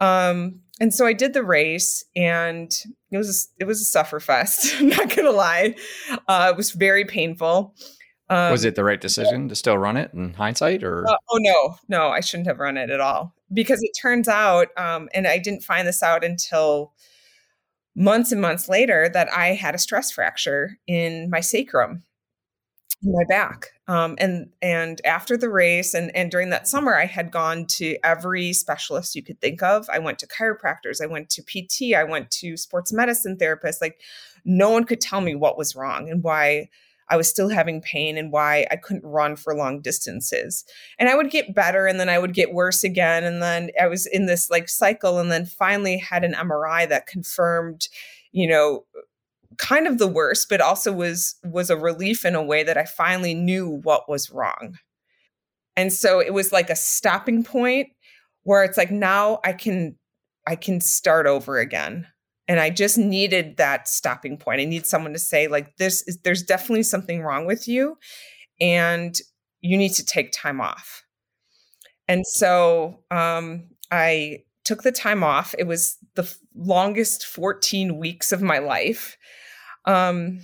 [0.00, 2.72] Um, and so I did the race, and
[3.10, 4.74] it was it was a suffer fest.
[4.78, 5.74] I'm not gonna lie,
[6.26, 7.74] uh, it was very painful.
[8.30, 11.04] Um, was it the right decision to still run it in hindsight, or?
[11.06, 14.68] Uh, oh no, no, I shouldn't have run it at all because it turns out,
[14.76, 16.92] um, and I didn't find this out until
[17.96, 22.04] months and months later that I had a stress fracture in my sacrum.
[23.02, 23.66] in my back.
[23.88, 27.96] Um, and and after the race and and during that summer, I had gone to
[28.04, 29.88] every specialist you could think of.
[29.92, 33.80] I went to chiropractors, I went to PT, I went to sports medicine therapists.
[33.80, 34.00] Like
[34.44, 36.68] no one could tell me what was wrong and why
[37.10, 40.64] I was still having pain and why I couldn't run for long distances.
[40.98, 43.24] And I would get better and then I would get worse again.
[43.24, 47.08] And then I was in this like cycle and then finally had an MRI that
[47.08, 47.88] confirmed,
[48.30, 48.84] you know,
[49.58, 52.84] kind of the worst, but also was was a relief in a way that I
[52.84, 54.78] finally knew what was wrong.
[55.76, 57.88] And so it was like a stopping point
[58.44, 59.96] where it's like now I can
[60.46, 62.06] I can start over again
[62.50, 66.18] and i just needed that stopping point i need someone to say like this is
[66.22, 67.96] there's definitely something wrong with you
[68.60, 69.20] and
[69.60, 71.04] you need to take time off
[72.08, 78.42] and so um, i took the time off it was the longest 14 weeks of
[78.42, 79.16] my life
[79.86, 80.40] um,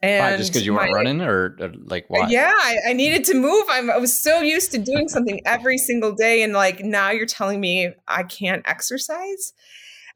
[0.00, 2.28] and why, just because you weren't my, running or, or, like why?
[2.28, 3.64] Yeah, I, I needed to move.
[3.68, 6.44] I'm, I was so used to doing something every single day.
[6.44, 9.52] And like now you're telling me I can't exercise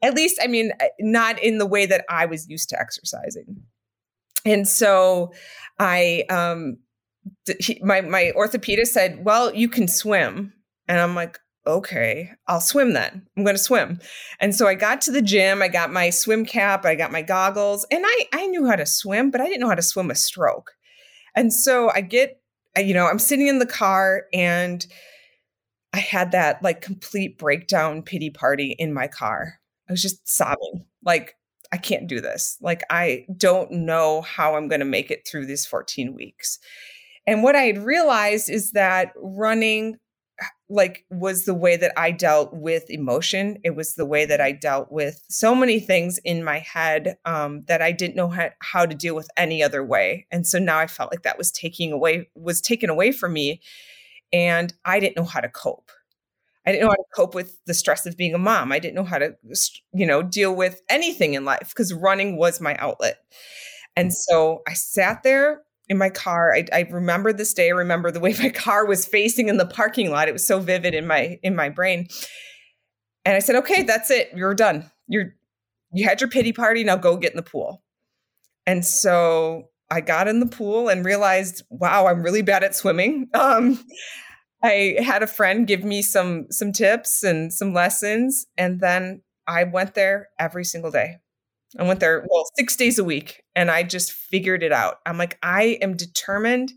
[0.02, 3.62] at least, I mean, uh, not in the way that I was used to exercising.
[4.44, 5.32] And so
[5.78, 6.78] I, um,
[7.60, 10.52] he, my, my orthopedist said, well, you can swim.
[10.88, 13.24] And I'm like, okay, I'll swim then.
[13.36, 14.00] I'm going to swim.
[14.40, 17.22] And so I got to the gym, I got my swim cap, I got my
[17.22, 20.10] goggles, and I, I knew how to swim, but I didn't know how to swim
[20.10, 20.72] a stroke.
[21.36, 22.40] And so I get,
[22.76, 24.84] you know, I'm sitting in the car and
[25.92, 29.60] I had that like complete breakdown pity party in my car.
[29.92, 31.34] I was just sobbing, like,
[31.70, 32.56] I can't do this.
[32.60, 36.58] Like, I don't know how I'm going to make it through these 14 weeks.
[37.26, 39.98] And what I had realized is that running
[40.68, 43.58] like was the way that I dealt with emotion.
[43.62, 47.62] It was the way that I dealt with so many things in my head um,
[47.68, 50.26] that I didn't know how, how to deal with any other way.
[50.30, 53.60] And so now I felt like that was taking away was taken away from me,
[54.32, 55.90] and I didn't know how to cope.
[56.66, 58.72] I didn't know how to cope with the stress of being a mom.
[58.72, 59.34] I didn't know how to,
[59.92, 63.18] you know, deal with anything in life because running was my outlet.
[63.96, 64.14] And mm.
[64.14, 66.54] so I sat there in my car.
[66.54, 67.66] I, I remember this day.
[67.66, 70.28] I remember the way my car was facing in the parking lot.
[70.28, 72.06] It was so vivid in my in my brain.
[73.24, 74.30] And I said, "Okay, that's it.
[74.34, 74.90] You're done.
[75.08, 75.34] You're
[75.92, 76.84] you had your pity party.
[76.84, 77.82] Now go get in the pool."
[78.66, 83.28] And so I got in the pool and realized, wow, I'm really bad at swimming.
[83.34, 83.84] Um,
[84.62, 89.64] I had a friend give me some some tips and some lessons, and then I
[89.64, 91.16] went there every single day.
[91.78, 94.96] I went there well six days a week, and I just figured it out.
[95.06, 96.72] I'm like, I am determined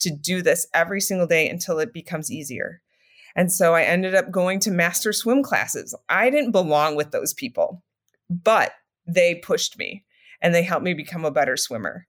[0.00, 2.80] to do this every single day until it becomes easier.
[3.34, 5.94] And so I ended up going to master swim classes.
[6.08, 7.82] I didn't belong with those people,
[8.30, 8.72] but
[9.06, 10.04] they pushed me
[10.40, 12.06] and they helped me become a better swimmer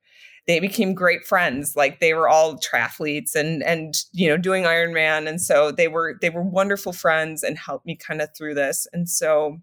[0.48, 1.76] they became great friends.
[1.76, 6.18] Like they were all triathletes and and you know doing Ironman, and so they were
[6.22, 8.88] they were wonderful friends and helped me kind of through this.
[8.94, 9.60] And so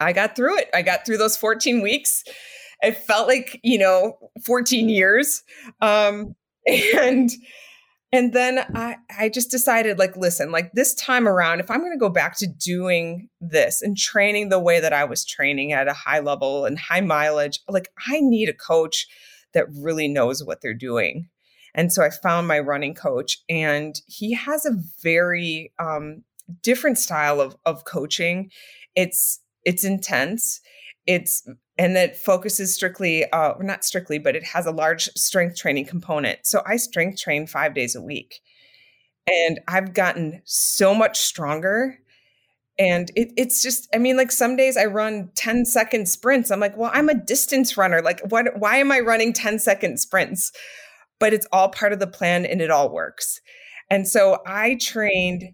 [0.00, 0.68] I got through it.
[0.74, 2.24] I got through those 14 weeks.
[2.82, 5.42] It felt like you know 14 years,
[5.80, 6.34] um,
[6.66, 7.30] and
[8.12, 11.92] and then I, I just decided like listen like this time around if i'm going
[11.92, 15.88] to go back to doing this and training the way that i was training at
[15.88, 19.08] a high level and high mileage like i need a coach
[19.56, 21.30] that really knows what they're doing.
[21.74, 26.22] And so I found my running coach, and he has a very um,
[26.62, 28.50] different style of, of coaching.
[28.94, 30.60] It's it's intense.
[31.06, 35.86] It's and it focuses strictly, uh, not strictly, but it has a large strength training
[35.86, 36.46] component.
[36.46, 38.40] So I strength train five days a week,
[39.26, 41.98] and I've gotten so much stronger
[42.78, 46.50] and it, it's just i mean like some days i run 10 second sprints.
[46.50, 48.02] I'm like well i'm a distance runner.
[48.02, 50.52] Like what why am i running 10 second sprints?
[51.18, 53.40] But it's all part of the plan and it all works.
[53.90, 55.44] And so i trained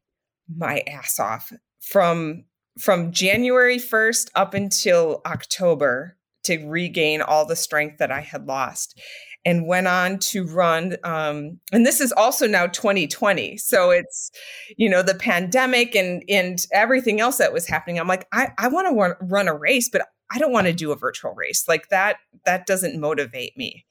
[0.54, 2.44] my ass off from
[2.78, 8.98] from january 1st up until october to regain all the strength that i had lost
[9.44, 14.30] and went on to run um, and this is also now 2020 so it's
[14.76, 17.98] you know the pandemic and and everything else that was happening.
[17.98, 20.92] I'm like i, I want to run a race but i don't want to do
[20.92, 21.64] a virtual race.
[21.68, 23.84] Like that that doesn't motivate me.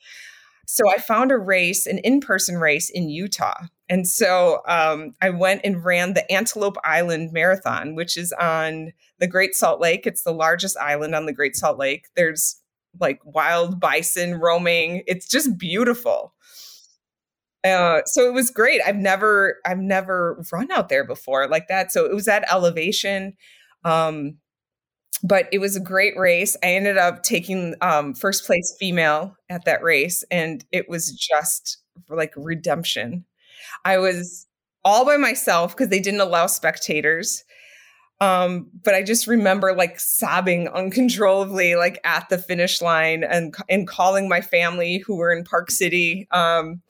[0.66, 3.66] So i found a race an in-person race in utah.
[3.90, 9.28] And so um, i went and ran the antelope island marathon which is on the
[9.28, 10.08] great salt lake.
[10.08, 12.08] It's the largest island on the great salt lake.
[12.16, 12.61] There's
[13.00, 15.04] like wild bison roaming.
[15.08, 16.34] It's just beautiful.
[17.64, 18.82] Uh, so it was great.
[18.86, 21.92] I've never I've never run out there before like that.
[21.92, 23.34] So it was at elevation.
[23.86, 24.38] Um,
[25.24, 26.58] but it was a great race.
[26.64, 31.78] I ended up taking um, first place female at that race, and it was just
[32.10, 33.26] like redemption.
[33.86, 34.48] I was
[34.84, 37.44] all by myself because they didn't allow spectators.
[38.22, 43.88] Um, but I just remember like sobbing uncontrollably, like at the finish line, and and
[43.88, 46.82] calling my family who were in Park City, um,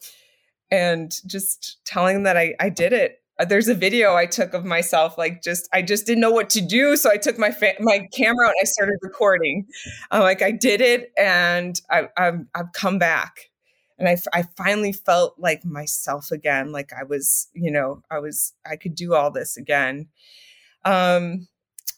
[0.70, 3.22] and just telling them that I I did it.
[3.38, 6.50] Uh, there's a video I took of myself, like just I just didn't know what
[6.50, 9.66] to do, so I took my fa- my camera and I started recording.
[10.10, 13.50] I'm like I did it, and I, I've I've come back,
[13.98, 18.52] and I I finally felt like myself again, like I was you know I was
[18.66, 20.08] I could do all this again
[20.84, 21.48] um,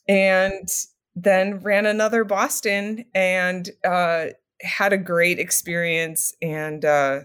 [0.09, 0.68] and
[1.16, 4.26] then ran another Boston and uh,
[4.61, 6.35] had a great experience.
[6.43, 7.20] And uh,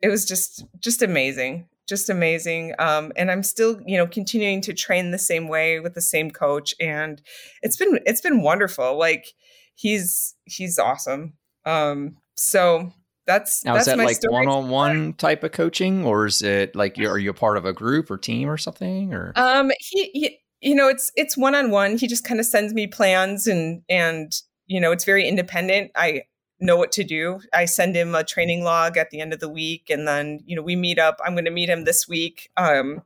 [0.00, 2.74] it was just just amazing, just amazing.
[2.78, 6.30] Um, and I'm still, you know, continuing to train the same way with the same
[6.30, 7.20] coach, and
[7.62, 8.98] it's been it's been wonderful.
[8.98, 9.26] Like
[9.74, 11.34] he's he's awesome.
[11.64, 12.92] Um, so
[13.26, 16.76] that's now that's is that like one on one type of coaching, or is it
[16.76, 19.12] like you are you a part of a group or team or something?
[19.12, 21.96] Or um, he, he you know, it's it's one on one.
[21.98, 24.32] He just kind of sends me plans and and
[24.66, 25.92] you know, it's very independent.
[25.94, 26.22] I
[26.58, 27.40] know what to do.
[27.52, 30.56] I send him a training log at the end of the week and then, you
[30.56, 31.20] know, we meet up.
[31.24, 33.02] I'm going to meet him this week um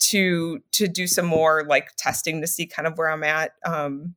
[0.00, 3.52] to to do some more like testing to see kind of where I'm at.
[3.64, 4.14] Um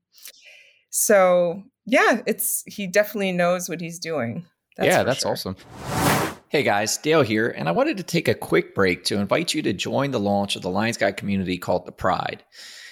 [0.90, 4.46] so, yeah, it's he definitely knows what he's doing.
[4.78, 5.32] That's yeah, that's sure.
[5.32, 5.56] awesome.
[6.50, 9.62] Hey guys, Dale here, and I wanted to take a quick break to invite you
[9.64, 12.42] to join the launch of the Lions Guide community called The Pride.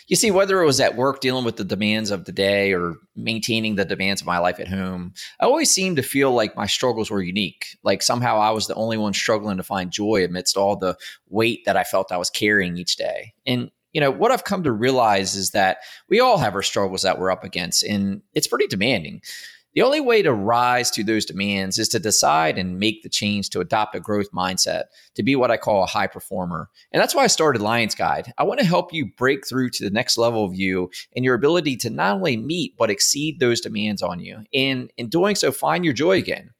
[0.10, 2.98] You see, whether it was at work dealing with the demands of the day or
[3.16, 6.66] maintaining the demands of my life at home, I always seemed to feel like my
[6.66, 7.78] struggles were unique.
[7.82, 10.98] Like somehow I was the only one struggling to find joy amidst all the
[11.30, 13.36] weight that I felt I was carrying each day.
[13.46, 15.78] And you know, what I've come to realize is that
[16.10, 19.22] we all have our struggles that we're up against, and it's pretty demanding.
[19.76, 23.50] The only way to rise to those demands is to decide and make the change
[23.50, 26.70] to adopt a growth mindset, to be what I call a high performer.
[26.94, 28.32] And that's why I started Lions Guide.
[28.38, 31.36] I want to help you break through to the next level of you and your
[31.36, 34.46] ability to not only meet, but exceed those demands on you.
[34.54, 36.52] And in doing so, find your joy again.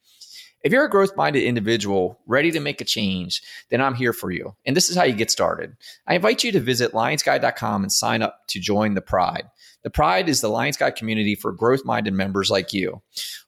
[0.66, 4.32] If you're a growth minded individual ready to make a change, then I'm here for
[4.32, 4.56] you.
[4.66, 5.78] And this is how you get started.
[6.08, 9.46] I invite you to visit lionsguide.com and sign up to join the Pride.
[9.86, 13.04] The Pride is the Lions Guide community for growth minded members like you.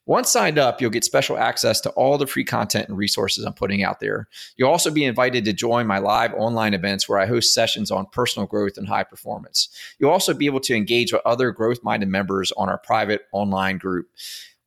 [0.06, 3.54] Once signed up, you'll get special access to all the free content and resources I'm
[3.54, 4.28] putting out there.
[4.56, 8.06] You'll also be invited to join my live online events where I host sessions on
[8.12, 9.70] personal growth and high performance.
[9.98, 13.80] You'll also be able to engage with other growth minded members on our private online
[13.80, 14.08] group.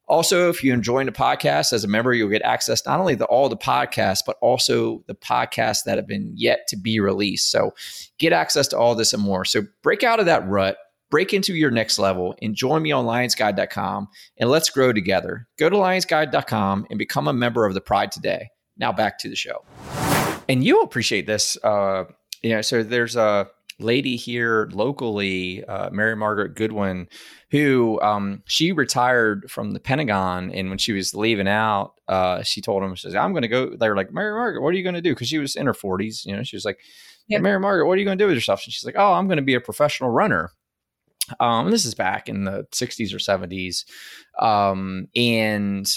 [0.09, 3.25] Also, if you enjoy the podcast as a member, you'll get access not only to
[3.27, 7.49] all the podcasts, but also the podcasts that have been yet to be released.
[7.49, 7.77] So
[8.19, 9.45] get access to all this and more.
[9.45, 10.77] So break out of that rut
[11.11, 14.09] break into your next level and join me on lionsguide.com
[14.39, 15.49] and let's grow together.
[15.59, 18.49] Go to lionsguide.com and become a member of the Pride today.
[18.77, 19.65] Now back to the show.
[20.49, 21.57] And you'll appreciate this.
[21.63, 22.05] Uh,
[22.43, 23.49] you know, so there's a
[23.79, 27.09] lady here locally, uh, Mary Margaret Goodwin,
[27.51, 30.51] who um, she retired from the Pentagon.
[30.53, 33.49] And when she was leaving out, uh, she told him, she says, I'm going to
[33.49, 33.75] go.
[33.75, 35.15] They were like, Mary Margaret, what are you going to do?
[35.15, 36.25] Because she was in her 40s.
[36.27, 36.81] You know, she was like,
[37.29, 37.39] yeah.
[37.39, 38.63] hey, Mary Margaret, what are you going to do with yourself?
[38.65, 40.51] And she's like, Oh, I'm going to be a professional runner.
[41.39, 43.85] Um, this is back in the 60s or 70s.
[44.43, 45.89] Um, and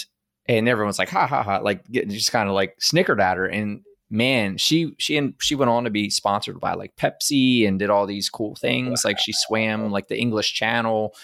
[0.46, 3.46] and everyone's like, ha ha ha, like getting just kind of like snickered at her.
[3.46, 3.80] And
[4.10, 7.90] man, she she and she went on to be sponsored by like Pepsi and did
[7.90, 9.04] all these cool things.
[9.04, 11.14] Like she swam like the English Channel,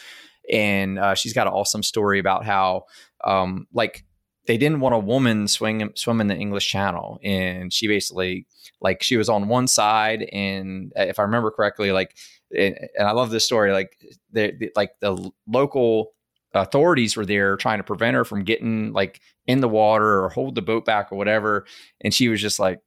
[0.50, 2.84] and uh, she's got an awesome story about how
[3.24, 4.04] um, like
[4.46, 8.46] they didn't want a woman swing swim in the English Channel, and she basically
[8.80, 12.16] like she was on one side, and if I remember correctly, like
[12.56, 13.72] and, and I love this story.
[13.72, 13.96] Like
[14.32, 16.12] the, like the local
[16.54, 20.54] authorities were there trying to prevent her from getting like in the water or hold
[20.54, 21.66] the boat back or whatever.
[22.00, 22.80] And she was just like,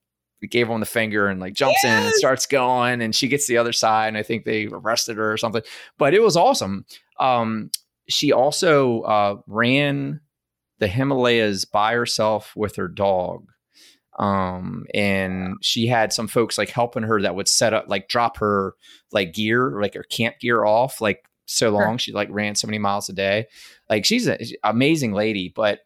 [0.50, 2.00] gave him the finger and like jumps yes!
[2.02, 5.18] in and starts going and she gets the other side and I think they arrested
[5.18, 5.62] her or something.
[5.98, 6.86] But it was awesome.
[7.20, 7.72] Um,
[8.10, 10.20] she also uh, ran
[10.80, 13.48] the Himalayas by herself with her dog
[14.20, 18.38] um and she had some folks like helping her that would set up like drop
[18.38, 18.76] her
[19.12, 22.78] like gear like her camp gear off like so long she like ran so many
[22.78, 23.46] miles a day
[23.90, 25.80] like she's an amazing lady but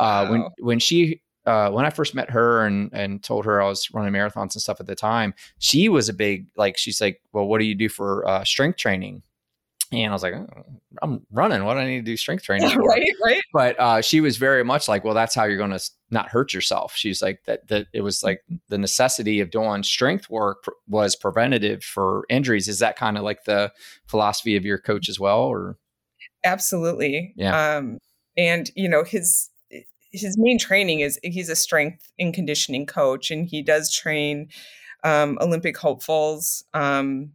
[0.00, 0.30] uh wow.
[0.30, 3.92] when when she uh, when I first met her and and told her I was
[3.92, 7.46] running marathons and stuff at the time, she was a big like she's like, well,
[7.46, 9.22] what do you do for uh, strength training?
[9.92, 10.64] And I was like, oh,
[11.02, 11.64] I'm running.
[11.64, 12.82] What do I need to do strength training for?
[12.82, 13.42] right, right.
[13.52, 16.54] But uh, she was very much like, well, that's how you're going to not hurt
[16.54, 16.94] yourself.
[16.94, 17.68] She's like that.
[17.68, 22.68] That it was like the necessity of doing strength work was preventative for injuries.
[22.68, 23.72] Is that kind of like the
[24.06, 25.76] philosophy of your coach as well, or?
[26.44, 27.32] Absolutely.
[27.36, 27.76] Yeah.
[27.76, 27.98] Um,
[28.36, 29.50] and you know his
[30.12, 34.48] his main training is he's a strength and conditioning coach, and he does train
[35.04, 37.32] um, Olympic hopefuls, um,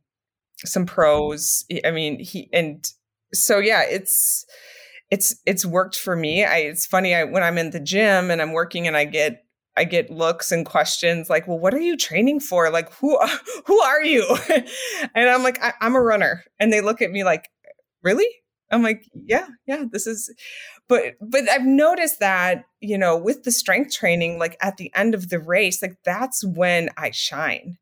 [0.65, 1.65] some pros.
[1.85, 2.89] I mean, he and
[3.33, 4.45] so yeah, it's
[5.11, 6.43] it's it's worked for me.
[6.43, 9.43] I it's funny I when I'm in the gym and I'm working and I get
[9.77, 12.69] I get looks and questions like, "Well, what are you training for?
[12.69, 13.17] Like, who
[13.65, 14.25] who are you?"
[15.15, 17.49] and I'm like, I, "I'm a runner," and they look at me like,
[18.01, 18.27] "Really?"
[18.71, 20.33] I'm like, "Yeah, yeah, this is."
[20.89, 25.13] But but I've noticed that you know with the strength training, like at the end
[25.13, 27.77] of the race, like that's when I shine.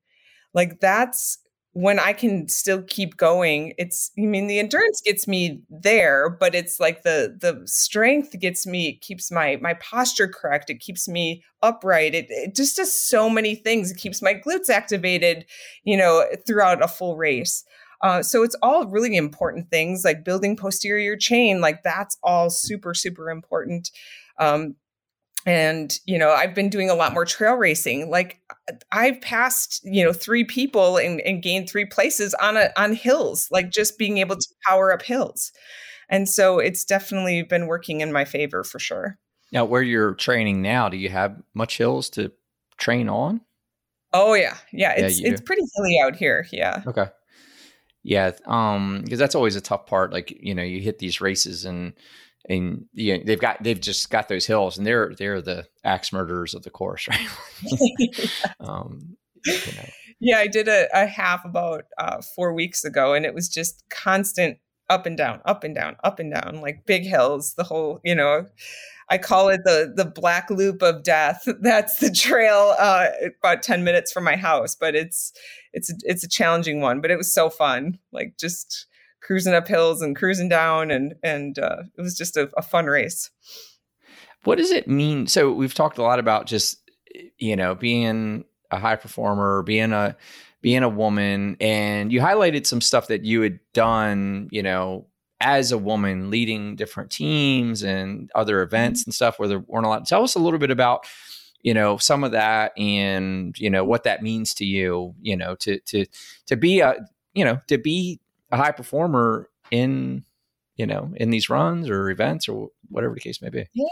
[0.53, 1.38] Like that's
[1.76, 6.55] when I can still keep going, it's I mean the endurance gets me there, but
[6.55, 10.69] it's like the the strength gets me keeps my my posture correct.
[10.69, 12.15] It keeps me upright.
[12.15, 13.91] It, it just does so many things.
[13.91, 15.45] It keeps my glutes activated,
[15.84, 17.65] you know, throughout a full race.
[18.01, 21.59] Uh, so it's all really important things like building posterior chain.
[21.59, 23.91] Like that's all super super important.
[24.39, 24.76] Um,
[25.46, 28.39] and you know i've been doing a lot more trail racing like
[28.91, 33.48] i've passed you know three people and, and gained three places on a on hills
[33.52, 35.52] like just being able to power up hills.
[36.10, 39.18] And so it's definitely been working in my favor for sure.
[39.52, 42.32] Now where you're training now do you have much hills to
[42.78, 43.41] train on?
[44.14, 44.58] Oh yeah.
[44.72, 46.48] Yeah it's yeah, it's pretty hilly out here.
[46.52, 46.84] Yeah.
[46.86, 47.08] Okay.
[48.04, 51.66] Yeah um because that's always a tough part like you know you hit these races
[51.66, 51.93] and
[52.50, 56.14] and you know, they've got they've just got those hills and they're they're the axe
[56.14, 58.30] murderers of the course right
[58.60, 59.16] um,
[59.46, 59.89] you know.
[60.20, 63.84] yeah i did a, a half about uh, four weeks ago and it was just
[63.89, 64.58] constant
[64.89, 68.14] up and down up and down up and down like big hills the whole you
[68.14, 68.46] know
[69.10, 73.08] i call it the the black loop of death that's the trail uh,
[73.39, 75.34] about 10 minutes from my house but it's
[75.74, 78.86] it's it's a challenging one but it was so fun like just
[79.26, 82.86] cruising up hills and cruising down, and and uh, it was just a, a fun
[82.86, 83.32] race.
[84.43, 85.28] What does it mean?
[85.28, 86.78] So we've talked a lot about just
[87.38, 90.15] you know being a high performer, being a
[90.61, 95.07] being a woman, and you highlighted some stuff that you had done, you know,
[95.41, 99.09] as a woman leading different teams and other events mm-hmm.
[99.09, 100.07] and stuff where there weren't a lot.
[100.07, 101.05] Tell us a little bit about,
[101.61, 105.55] you know, some of that and, you know, what that means to you, you know,
[105.57, 106.05] to, to,
[106.47, 106.95] to be a,
[107.36, 108.19] you know, to be
[108.56, 110.24] a high performer in
[110.78, 113.66] you know in these runs or events or whatever the case may be.
[113.74, 113.86] Yeah.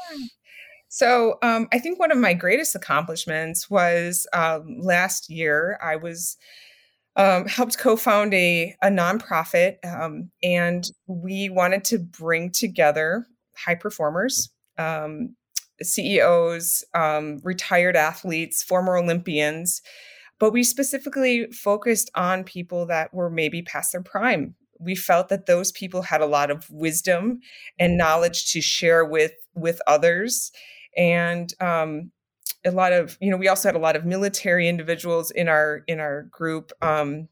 [0.87, 6.37] So um, i think one of my greatest accomplishments was um, last year i was
[7.15, 13.25] um, helped co-found a, a nonprofit um, and we wanted to bring together
[13.57, 15.35] high performers um,
[15.81, 19.81] ceos um, retired athletes former olympians
[20.39, 24.55] but we specifically focused on people that were maybe past their prime.
[24.79, 27.39] We felt that those people had a lot of wisdom
[27.79, 30.51] and knowledge to share with with others,
[30.97, 32.11] and um,
[32.65, 35.83] a lot of you know we also had a lot of military individuals in our
[35.87, 36.71] in our group.
[36.81, 37.29] Um,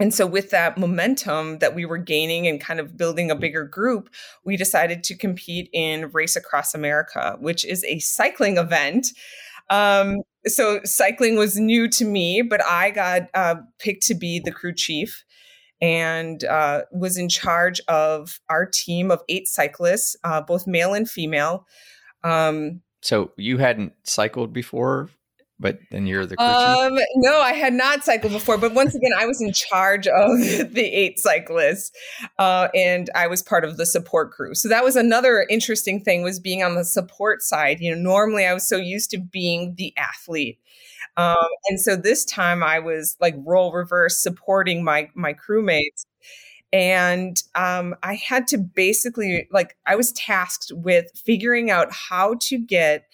[0.00, 3.64] and so, with that momentum that we were gaining and kind of building a bigger
[3.64, 4.10] group,
[4.44, 9.08] we decided to compete in Race Across America, which is a cycling event.
[9.70, 14.52] Um, so cycling was new to me, but I got uh, picked to be the
[14.52, 15.24] crew chief
[15.80, 21.08] and uh, was in charge of our team of eight cyclists, uh, both male and
[21.08, 21.66] female.
[22.22, 25.10] Um, so you hadn't cycled before
[25.58, 29.24] but then you're the um no i had not cycled before but once again i
[29.26, 31.92] was in charge of the eight cyclists
[32.38, 34.54] uh, and i was part of the support crew.
[34.54, 37.80] So that was another interesting thing was being on the support side.
[37.80, 40.58] You know normally i was so used to being the athlete
[41.16, 41.36] um,
[41.68, 46.06] and so this time i was like role reverse supporting my my crewmates.
[46.72, 52.58] And um, i had to basically like i was tasked with figuring out how to
[52.58, 53.06] get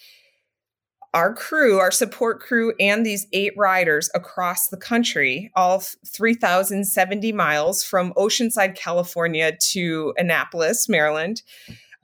[1.13, 7.83] our crew, our support crew, and these eight riders across the country, all 3,070 miles
[7.83, 11.43] from Oceanside, California to Annapolis, Maryland,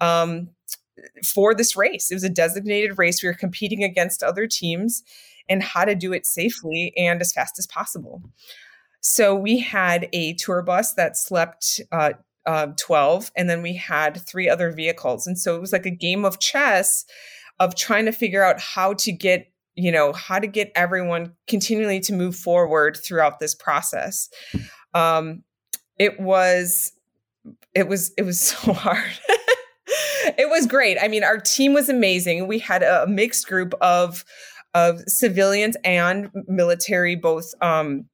[0.00, 0.48] um,
[1.24, 2.10] for this race.
[2.10, 3.22] It was a designated race.
[3.22, 5.04] We were competing against other teams
[5.48, 8.22] and how to do it safely and as fast as possible.
[9.00, 14.20] So we had a tour bus that slept uh, uh, 12, and then we had
[14.26, 15.28] three other vehicles.
[15.28, 17.04] And so it was like a game of chess
[17.58, 22.00] of trying to figure out how to get you know how to get everyone continually
[22.00, 24.28] to move forward throughout this process.
[24.94, 25.42] Um
[25.98, 26.92] it was
[27.74, 29.12] it was it was so hard.
[30.38, 30.98] It was great.
[31.00, 32.46] I mean our team was amazing.
[32.46, 34.24] We had a mixed group of
[34.74, 38.06] of civilians and military both um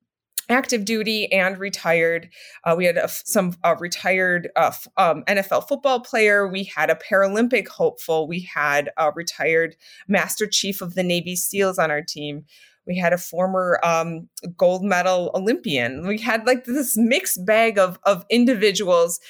[0.52, 2.28] active duty and retired.
[2.64, 6.46] Uh, we had a, some uh, retired uh, um, NFL football player.
[6.46, 8.28] We had a Paralympic hopeful.
[8.28, 9.74] We had a retired
[10.06, 12.44] Master Chief of the Navy SEALs on our team.
[12.86, 16.06] We had a former um, gold medal Olympian.
[16.06, 19.20] We had like this mixed bag of of individuals,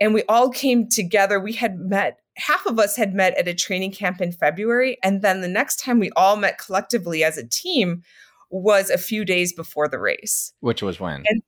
[0.00, 1.38] and we all came together.
[1.40, 2.18] We had met.
[2.36, 5.80] Half of us had met at a training camp in February, and then the next
[5.80, 8.02] time we all met collectively as a team
[8.50, 10.52] was a few days before the race.
[10.60, 11.24] Which was when?
[11.26, 11.42] And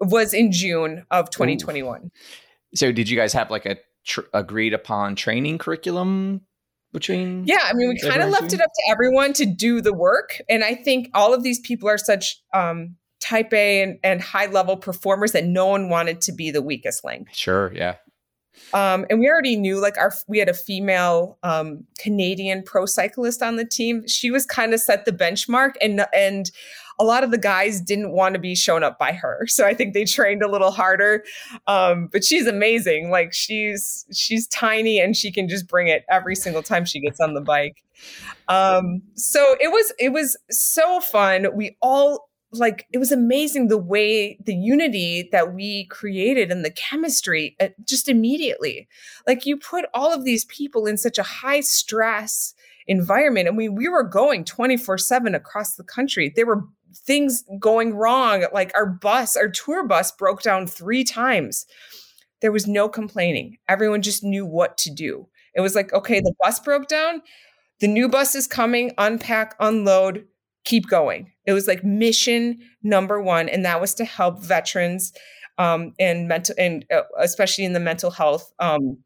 [0.00, 2.00] was in June of 2021.
[2.04, 2.10] Ooh.
[2.74, 6.42] So did you guys have like a tr- agreed upon training curriculum
[6.92, 9.92] between Yeah, I mean we kind of left it up to everyone to do the
[9.92, 14.20] work and I think all of these people are such um type A and, and
[14.20, 17.28] high level performers that no one wanted to be the weakest link.
[17.32, 17.96] Sure, yeah.
[18.72, 23.42] Um, and we already knew like our we had a female um, Canadian pro cyclist
[23.42, 24.06] on the team.
[24.06, 26.50] She was kind of set the benchmark, and and
[26.98, 29.46] a lot of the guys didn't want to be shown up by her.
[29.48, 31.24] So I think they trained a little harder.
[31.66, 33.10] Um, but she's amazing.
[33.10, 37.20] Like she's she's tiny and she can just bring it every single time she gets
[37.20, 37.82] on the bike.
[38.48, 41.48] Um, so it was it was so fun.
[41.54, 46.70] We all like it was amazing the way the unity that we created and the
[46.70, 48.88] chemistry uh, just immediately.
[49.26, 52.54] Like you put all of these people in such a high stress
[52.86, 56.32] environment and we we were going 24/7 across the country.
[56.34, 61.66] There were things going wrong like our bus our tour bus broke down 3 times.
[62.40, 63.58] There was no complaining.
[63.68, 65.28] Everyone just knew what to do.
[65.54, 67.22] It was like okay the bus broke down.
[67.80, 70.26] The new bus is coming unpack unload
[70.66, 71.32] keep going.
[71.46, 75.12] It was like mission number one, and that was to help veterans
[75.56, 78.98] um, and mental, and uh, especially in the mental health um,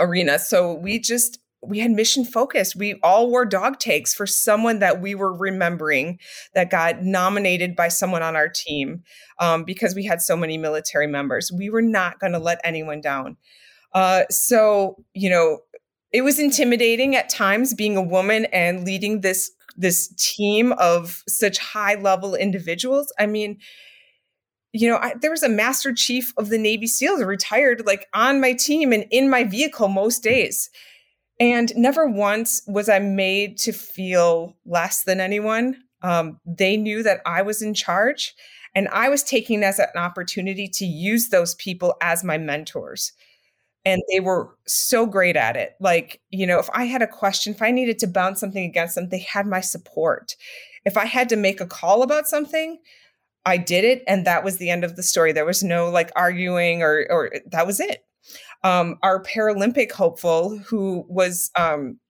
[0.00, 0.38] arena.
[0.38, 2.76] So we just we had mission focused.
[2.76, 6.18] We all wore dog tags for someone that we were remembering
[6.54, 9.02] that got nominated by someone on our team
[9.40, 11.50] um, because we had so many military members.
[11.52, 13.36] We were not going to let anyone down.
[13.92, 15.58] Uh, so you know,
[16.16, 21.58] it was intimidating at times being a woman and leading this this team of such
[21.58, 23.12] high level individuals.
[23.18, 23.58] I mean,
[24.72, 28.40] you know, I, there was a master chief of the Navy SEALs retired like on
[28.40, 30.70] my team and in my vehicle most days.
[31.38, 35.76] And never once was I made to feel less than anyone.
[36.00, 38.34] Um, they knew that I was in charge,
[38.74, 43.12] and I was taking as an opportunity to use those people as my mentors
[43.86, 45.76] and they were so great at it.
[45.78, 48.96] Like, you know, if I had a question, if I needed to bounce something against
[48.96, 50.34] them, they had my support.
[50.84, 52.78] If I had to make a call about something,
[53.46, 55.32] I did it and that was the end of the story.
[55.32, 58.04] There was no like arguing or or that was it.
[58.64, 62.00] Um, our Paralympic hopeful who was um,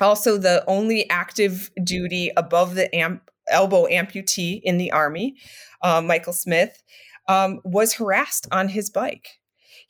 [0.00, 5.34] also the only active duty above the amp- elbow amputee in the army,
[5.82, 6.80] uh, Michael Smith,
[7.26, 9.41] um, was harassed on his bike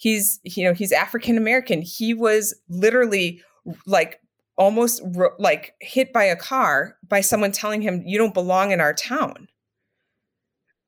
[0.03, 3.41] he's you know he's african american he was literally
[3.87, 4.21] like
[4.57, 5.03] almost
[5.39, 9.49] like hit by a car by someone telling him you don't belong in our town.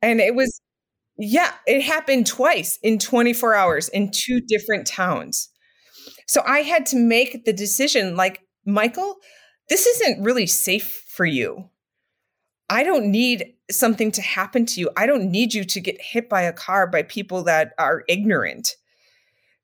[0.03, 0.61] And it was
[1.17, 5.49] yeah it happened twice in 24 hours in two different towns.
[6.27, 9.17] So i had to make the decision like michael
[9.71, 11.71] this isn't really safe for you.
[12.69, 14.91] I don't need something to happen to you.
[14.97, 18.77] I don't need you to get hit by a car by people that are ignorant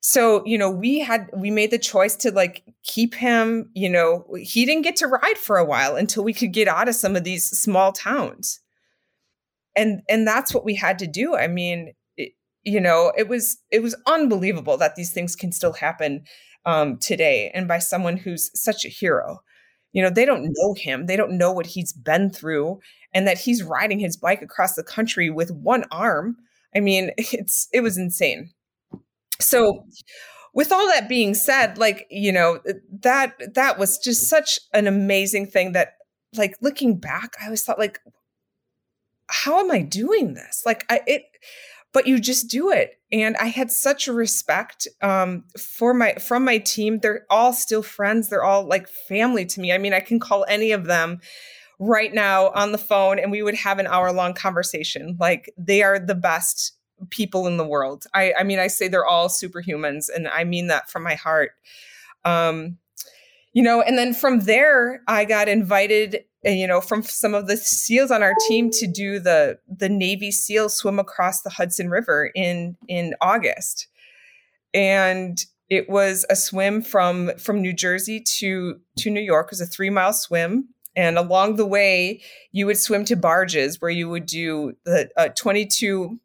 [0.02, 4.24] so, you know, we had we made the choice to like keep him, you know,
[4.40, 7.16] he didn't get to ride for a while until we could get out of some
[7.16, 8.60] of these small towns.
[9.76, 11.36] And and that's what we had to do.
[11.36, 12.32] I mean, it,
[12.64, 16.24] you know, it was it was unbelievable that these things can still happen
[16.66, 19.40] um today and by someone who's such a hero.
[19.92, 21.06] You know, they don't know him.
[21.06, 22.80] They don't know what he's been through
[23.12, 26.36] and that he's riding his bike across the country with one arm.
[26.74, 28.52] I mean, it's it was insane.
[29.40, 29.84] So
[30.54, 32.60] with all that being said, like, you know,
[33.00, 35.94] that that was just such an amazing thing that
[36.36, 38.00] like looking back, I always thought like
[39.32, 40.62] how am I doing this?
[40.66, 41.24] Like I it
[41.92, 43.00] but you just do it.
[43.10, 47.00] And I had such a respect um, for my from my team.
[47.00, 48.28] They're all still friends.
[48.28, 49.72] They're all like family to me.
[49.72, 51.20] I mean, I can call any of them
[51.80, 55.16] right now on the phone and we would have an hour long conversation.
[55.18, 56.76] Like they are the best
[57.08, 58.04] people in the world.
[58.14, 61.52] I, I mean, I say they're all superhumans, and I mean that from my heart.
[62.24, 62.78] Um,
[63.52, 67.56] you know, and then from there, I got invited, you know, from some of the
[67.56, 72.30] SEALs on our team to do the the Navy SEAL swim across the Hudson River
[72.34, 73.88] in in August,
[74.72, 79.46] and it was a swim from from New Jersey to to New York.
[79.46, 82.20] It was a three mile swim, And along the way,
[82.52, 86.20] you would swim to barges where you would do the uh, 22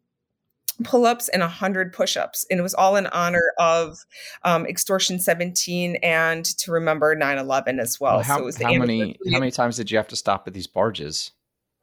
[0.84, 4.04] pull-ups and 100 push-ups and it was all in honor of
[4.44, 9.38] um, extortion 17 and to remember 9-11 as well, well how, so how many how
[9.38, 11.32] many times did you have to stop at these barges?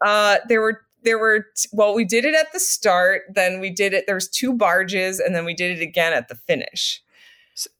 [0.06, 3.94] Uh, there were there were well we did it at the start then we did
[3.94, 7.02] it there was two barges and then we did it again at the finish.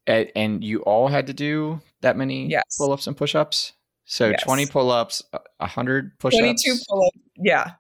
[0.06, 2.64] And, and you all had to do that many yes.
[2.78, 3.74] pull-ups and push-ups?
[4.06, 4.44] So yes.
[4.44, 5.24] 20 pull-ups
[5.58, 6.40] 100 push-ups?
[6.40, 7.72] 22 pull-ups yeah.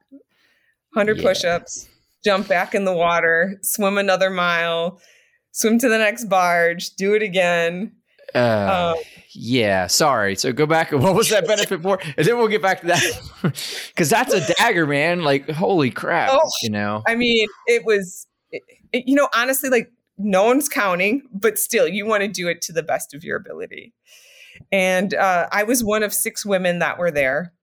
[0.93, 1.23] 100 yeah.
[1.23, 1.89] push-ups
[2.23, 4.99] jump back in the water swim another mile
[5.51, 7.91] swim to the next barge do it again
[8.35, 9.03] uh, um,
[9.33, 10.35] yeah, sorry.
[10.35, 10.91] So go back.
[10.91, 11.99] And what was that benefit for?
[12.17, 13.21] And then we'll get back to that
[13.89, 15.23] because that's a dagger, man.
[15.23, 16.29] Like, holy crap!
[16.31, 17.03] Oh, you know.
[17.07, 21.87] I mean, it was, it, it, you know, honestly, like no one's counting, but still,
[21.87, 23.93] you want to do it to the best of your ability.
[24.71, 27.53] And uh, I was one of six women that were there.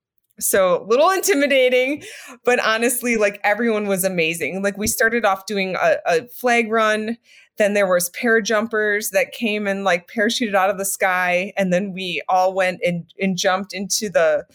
[0.40, 2.02] So a little intimidating,
[2.44, 4.62] but honestly, like everyone was amazing.
[4.62, 4.90] Like we mm.
[4.90, 7.16] started off doing a, a flag run
[7.60, 11.92] then there was parajumpers that came and like parachuted out of the sky and then
[11.92, 14.46] we all went and, and jumped into the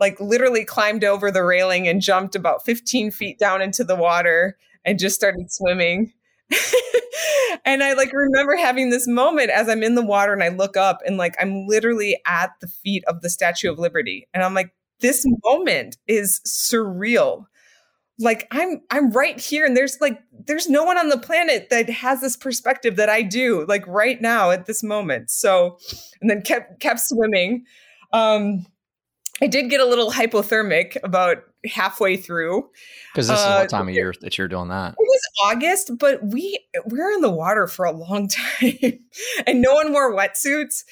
[0.00, 4.56] like literally climbed over the railing and jumped about 15 feet down into the water
[4.82, 6.14] and just started swimming
[7.66, 10.74] and i like remember having this moment as i'm in the water and i look
[10.74, 14.54] up and like i'm literally at the feet of the statue of liberty and i'm
[14.54, 14.72] like
[15.04, 17.44] this moment is surreal.
[18.18, 21.90] Like i'm i'm right here and there's like there's no one on the planet that
[21.90, 25.30] has this perspective that i do like right now at this moment.
[25.30, 25.78] So
[26.22, 27.64] and then kept kept swimming.
[28.12, 28.64] Um
[29.42, 32.70] i did get a little hypothermic about halfway through.
[33.12, 34.92] Because this uh, is what time of year that you're doing that.
[34.92, 38.28] It was august but we we are in the water for a long
[38.60, 39.00] time
[39.46, 40.84] and no one wore wetsuits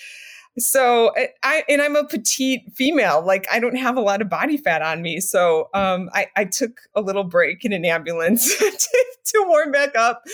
[0.59, 3.25] so I and I'm a petite female.
[3.25, 5.21] Like I don't have a lot of body fat on me.
[5.21, 9.97] So um, I, I took a little break in an ambulance to, to warm back
[9.97, 10.25] up.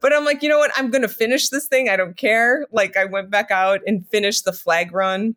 [0.00, 0.70] But I'm like, you know what?
[0.76, 1.90] I'm gonna finish this thing.
[1.90, 2.66] I don't care.
[2.72, 5.36] Like I went back out and finished the flag run.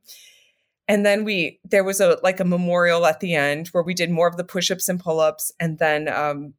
[0.87, 4.09] And then we there was a like a memorial at the end where we did
[4.09, 6.53] more of the push-ups and pull-ups, and then um,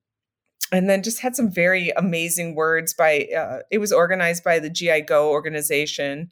[0.71, 4.71] and then just had some very amazing words by uh, it was organized by the
[4.71, 6.31] GI Go organization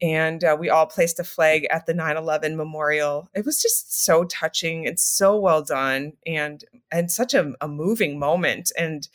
[0.00, 3.28] and uh, we all placed a flag at the 9-11 memorial.
[3.34, 8.18] It was just so touching and so well done and and such a, a moving
[8.18, 8.72] moment.
[8.76, 9.08] And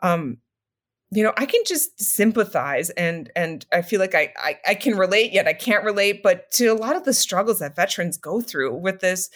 [0.00, 0.38] um
[1.10, 4.96] you know i can just sympathize and and i feel like I, I i can
[4.96, 8.40] relate yet i can't relate but to a lot of the struggles that veterans go
[8.40, 9.30] through with this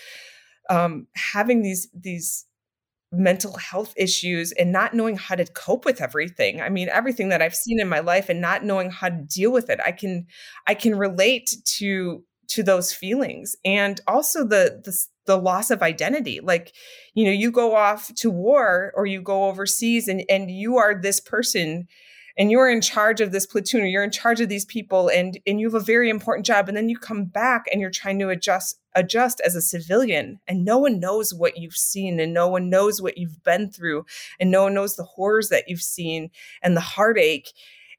[0.69, 2.47] um having these these
[3.13, 6.61] mental health issues and not knowing how to cope with everything.
[6.61, 9.53] I mean everything that i've seen in my life and not knowing how to deal
[9.53, 9.81] with it.
[9.85, 10.27] I can
[10.67, 16.41] i can relate to to those feelings and also the the, the loss of identity.
[16.41, 16.73] Like
[17.15, 20.95] you know you go off to war or you go overseas and and you are
[20.95, 21.89] this person
[22.37, 25.39] and you're in charge of this platoon or you're in charge of these people and
[25.47, 28.19] and you have a very important job and then you come back and you're trying
[28.19, 32.49] to adjust adjust as a civilian and no one knows what you've seen and no
[32.49, 34.05] one knows what you've been through
[34.39, 36.31] and no one knows the horrors that you've seen
[36.63, 37.53] and the heartache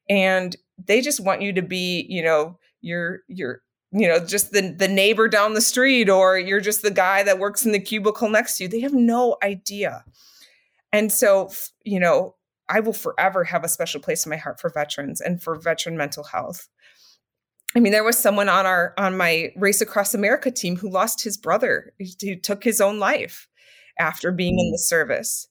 [0.08, 3.62] and they just want you to be you know you're you're
[3.94, 7.38] you know just the the neighbor down the street or you're just the guy that
[7.38, 8.68] works in the cubicle next to you.
[8.68, 10.04] They have no idea.
[10.92, 11.50] And so
[11.84, 12.34] you know
[12.68, 15.96] I will forever have a special place in my heart for veterans and for veteran
[15.96, 16.68] mental health.
[17.76, 21.24] I mean, there was someone on our on my Race Across America team who lost
[21.24, 23.48] his brother, who took his own life
[23.98, 25.48] after being in the service.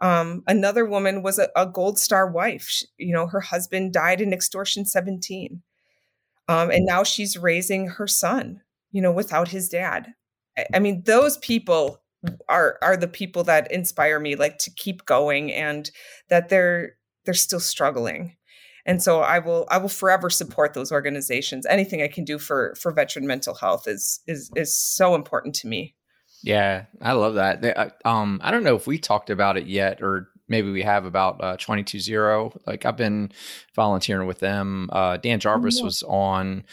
[0.00, 2.66] Um, another woman was a, a, Gold Star wife.
[2.68, 5.62] She, you know, her husband died in extortion 17.
[6.48, 10.14] Um, and now she's raising her son, you know, without his dad.
[10.56, 11.99] I, I mean, those people
[12.48, 15.90] are are the people that inspire me like to keep going and
[16.28, 18.36] that they're they're still struggling.
[18.86, 21.66] And so i will i will forever support those organizations.
[21.66, 25.68] Anything i can do for for veteran mental health is is is so important to
[25.68, 25.94] me.
[26.42, 27.64] Yeah i love that.
[27.64, 31.04] Uh, um i don't know if we talked about it yet or maybe we have
[31.04, 33.30] about uh 220 like i've been
[33.74, 34.90] volunteering with them.
[34.92, 35.84] Uh dan jarvis oh, yeah.
[35.84, 36.64] was on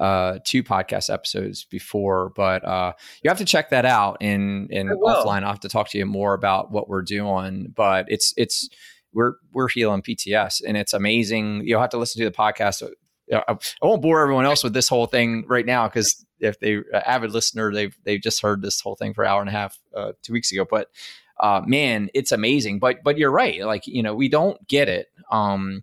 [0.00, 2.92] uh, two podcast episodes before, but uh,
[3.22, 4.18] you have to check that out.
[4.20, 7.72] In in offline, I'll have to talk to you more about what we're doing.
[7.74, 8.68] But it's it's
[9.12, 11.62] we're we're healing PTS, and it's amazing.
[11.64, 12.82] You'll have to listen to the podcast.
[13.32, 17.00] I won't bore everyone else with this whole thing right now because if they uh,
[17.06, 19.78] avid listener, they've they've just heard this whole thing for an hour and a half
[19.96, 20.66] uh, two weeks ago.
[20.68, 20.88] But
[21.40, 22.78] uh, man, it's amazing.
[22.80, 23.64] But but you're right.
[23.64, 25.08] Like you know, we don't get it.
[25.30, 25.82] Um,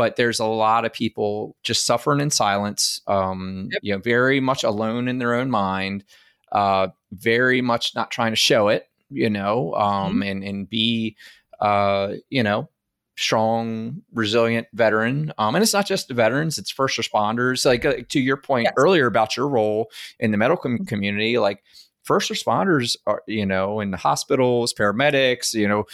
[0.00, 3.80] but there's a lot of people just suffering in silence, um, yep.
[3.82, 6.04] you know, very much alone in their own mind.
[6.52, 10.22] uh, very much not trying to show it, you know, um, mm-hmm.
[10.22, 11.16] and and be,
[11.60, 12.68] uh, you know,
[13.16, 15.32] strong, resilient veteran.
[15.38, 17.64] Um, and it's not just the veterans; it's first responders.
[17.64, 18.74] Like uh, to your point yes.
[18.76, 20.84] earlier about your role in the medical mm-hmm.
[20.84, 21.62] community, like
[22.02, 25.84] first responders are, you know, in the hospitals, paramedics, you know,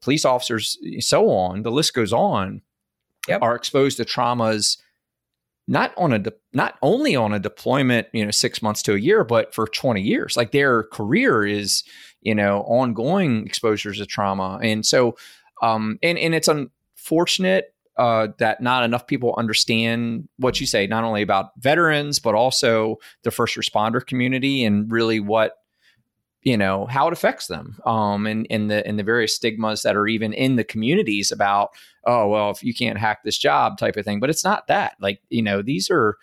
[0.00, 1.62] police officers, so on.
[1.62, 2.62] The list goes on.
[3.28, 3.42] Yep.
[3.42, 4.78] Are exposed to traumas
[5.68, 8.98] not on a de- not only on a deployment, you know, six months to a
[8.98, 10.36] year, but for twenty years.
[10.36, 11.82] Like their career is,
[12.20, 15.16] you know, ongoing exposures to trauma, and so,
[15.62, 21.02] um, and and it's unfortunate uh, that not enough people understand what you say, not
[21.02, 25.54] only about veterans, but also the first responder community and really what
[26.46, 29.96] you know how it affects them um and and the and the various stigmas that
[29.96, 31.70] are even in the communities about
[32.06, 34.20] oh well if you can't hack this job type of thing.
[34.20, 34.94] But it's not that.
[35.00, 36.16] Like you know these are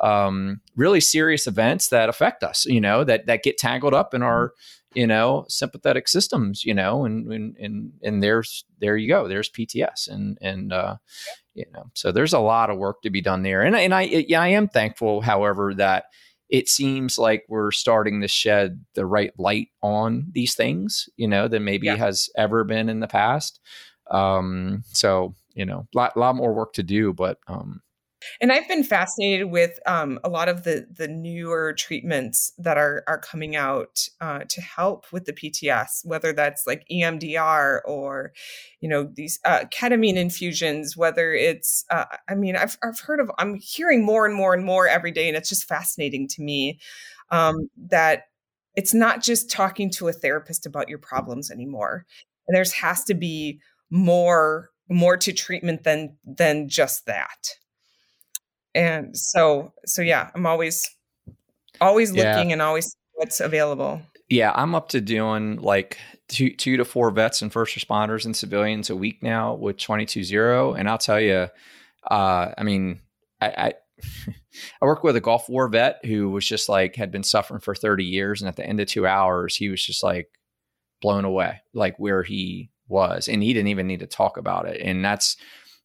[0.00, 4.22] um really serious events that affect us you know that that get tangled up in
[4.22, 4.52] our
[4.92, 9.48] you know sympathetic systems you know and and and, and there's there you go there's
[9.48, 10.96] pts and and uh
[11.54, 13.62] you know so there's a lot of work to be done there.
[13.62, 16.06] And and i yeah i am thankful however that
[16.48, 21.48] it seems like we're starting to shed the right light on these things, you know,
[21.48, 21.96] than maybe yeah.
[21.96, 23.60] has ever been in the past.
[24.10, 27.80] Um, so, you know, a lot, lot more work to do, but um,
[28.40, 33.02] and I've been fascinated with um, a lot of the the newer treatments that are
[33.06, 38.32] are coming out uh, to help with the PTS, whether that's like EMDR or,
[38.80, 40.96] you know, these uh, ketamine infusions.
[40.96, 44.64] Whether it's, uh, I mean, I've I've heard of, I'm hearing more and more and
[44.64, 46.78] more every day, and it's just fascinating to me
[47.30, 48.24] um, that
[48.76, 52.04] it's not just talking to a therapist about your problems anymore,
[52.48, 53.60] and there's has to be
[53.90, 57.48] more more to treatment than than just that
[58.74, 60.88] and so so yeah i'm always
[61.80, 62.52] always looking yeah.
[62.52, 65.98] and always what's available yeah i'm up to doing like
[66.28, 70.78] two two to four vets and first responders and civilians a week now with 22-0
[70.78, 71.48] and i'll tell you
[72.10, 73.00] uh i mean
[73.40, 73.72] i, I
[74.82, 77.74] I work with a Gulf War vet who was just like had been suffering for
[77.74, 78.40] 30 years.
[78.40, 80.28] And at the end of two hours, he was just like
[81.00, 83.28] blown away, like where he was.
[83.28, 84.80] And he didn't even need to talk about it.
[84.80, 85.36] And that's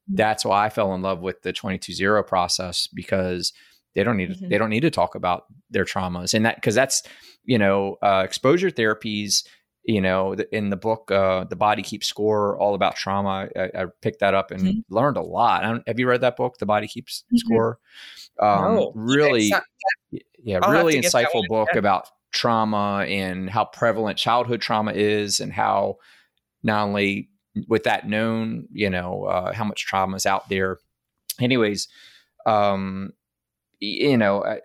[0.09, 3.53] that's why I fell in love with the 22-0 process because
[3.95, 4.49] they don't need mm-hmm.
[4.49, 7.03] they don't need to talk about their traumas and that because that's
[7.43, 9.45] you know uh, exposure therapies
[9.83, 13.85] you know in the book uh, the body keeps score all about trauma i, I
[14.01, 14.93] picked that up and mm-hmm.
[14.93, 17.37] learned a lot have you read that book the body keeps mm-hmm.
[17.37, 17.79] score
[18.39, 18.91] um, no.
[18.95, 19.51] really
[20.37, 25.97] yeah I'll really insightful book about trauma and how prevalent childhood trauma is and how
[26.63, 27.29] not only
[27.67, 30.79] with that known, you know, uh, how much trauma is out there.
[31.39, 31.87] Anyways,
[32.45, 33.13] um,
[33.79, 34.59] you know, uh,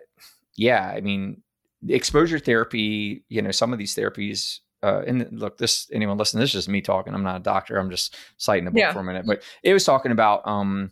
[0.55, 1.41] yeah, I mean,
[1.87, 6.49] exposure therapy, you know, some of these therapies, uh, and look, this anyone listen, this
[6.49, 7.13] is just me talking.
[7.13, 7.77] I'm not a doctor.
[7.77, 8.93] I'm just citing the book yeah.
[8.93, 10.91] for a minute, but it was talking about, um,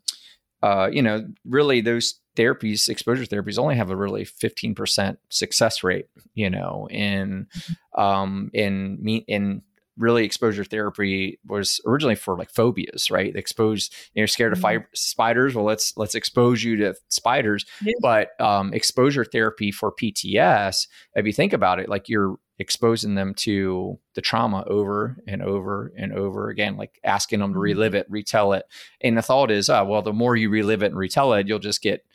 [0.64, 6.08] uh, you know, really those therapies, exposure therapies, only have a really 15% success rate,
[6.34, 8.02] you know, in, mm-hmm.
[8.02, 9.62] um, in me in
[9.98, 13.36] really exposure therapy was originally for like phobias, right?
[13.36, 14.66] Exposed, you're scared mm-hmm.
[14.66, 15.56] of fi- spiders.
[15.56, 17.66] Well, let's let's expose you to spiders.
[17.82, 17.94] Yeah.
[18.02, 23.34] But um, exposure therapy for PTS, if you think about it, like you're exposing them
[23.34, 27.62] to the trauma over and over and over again, like asking them to mm-hmm.
[27.62, 28.66] relive it, retell it.
[29.02, 31.60] And the thought is, oh, well, the more you relive it and retell it, you'll
[31.60, 32.06] just get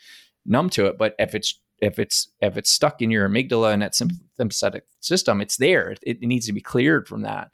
[0.47, 0.99] numb to it.
[0.99, 5.41] But if it's if it's if it's stuck in your amygdala and that sympathetic system,
[5.41, 5.91] it's there.
[5.91, 7.51] It, it needs to be cleared from that.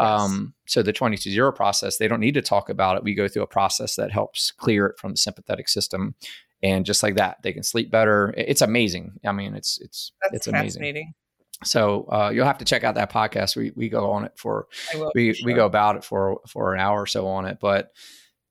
[0.00, 0.10] Yes.
[0.10, 3.04] Um, so the 22-0 process, they don't need to talk about it.
[3.04, 6.14] We go through a process that helps clear it from the sympathetic system.
[6.62, 8.32] And just like that, they can sleep better.
[8.36, 9.20] It's amazing.
[9.24, 11.14] I mean, it's it's That's it's amazing.
[11.64, 13.56] So uh, you'll have to check out that podcast.
[13.56, 14.66] We we go on it for
[15.14, 15.46] we sure.
[15.46, 17.58] we go about it for for an hour or so on it.
[17.60, 17.92] But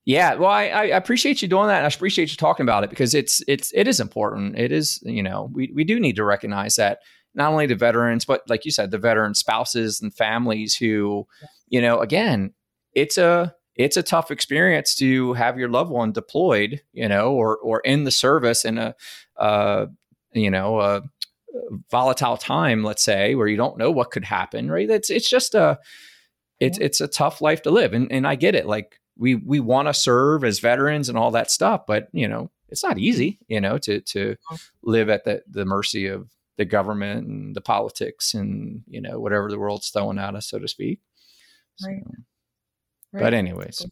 [0.04, 1.78] yeah, well, I, I appreciate you doing that.
[1.78, 4.58] And I appreciate you talking about it because it's it's it is important.
[4.58, 6.98] It is you know we we do need to recognize that
[7.34, 11.26] not only the veterans, but like you said, the veteran spouses and families who,
[11.68, 12.52] you know, again,
[12.94, 17.56] it's a it's a tough experience to have your loved one deployed, you know, or
[17.58, 18.94] or in the service in a
[19.36, 19.86] uh,
[20.32, 21.02] you know a
[21.90, 24.70] volatile time, let's say, where you don't know what could happen.
[24.70, 24.90] Right?
[24.90, 25.78] It's it's just a
[26.60, 28.66] it's it's a tough life to live, and and I get it.
[28.66, 32.50] Like we we want to serve as veterans and all that stuff, but you know
[32.68, 34.36] it's not easy, you know, to to
[34.82, 39.50] live at the the mercy of the government and the politics and you know whatever
[39.50, 41.00] the world's throwing at us, so to speak.
[41.84, 42.02] Right.
[43.12, 43.22] Right.
[43.22, 43.86] But anyways.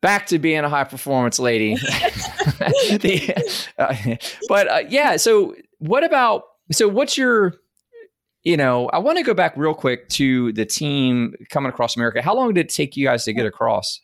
[0.00, 1.76] Back to being a high performance lady.
[2.56, 4.16] the, uh,
[4.48, 7.54] but uh, yeah, so what about so what's your
[8.44, 12.20] you know, I want to go back real quick to the team coming across America.
[12.22, 14.00] How long did it take you guys to get across?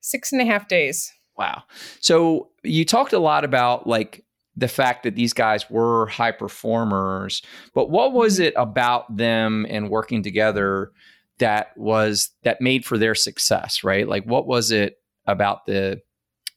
[0.00, 1.12] Six and a half days.
[1.36, 1.62] Wow.
[2.00, 4.24] So you talked a lot about like
[4.56, 7.42] the fact that these guys were high performers,
[7.74, 8.44] but what was mm-hmm.
[8.44, 10.92] it about them and working together
[11.38, 14.06] that was that made for their success, right?
[14.06, 14.96] Like what was it
[15.26, 16.00] about the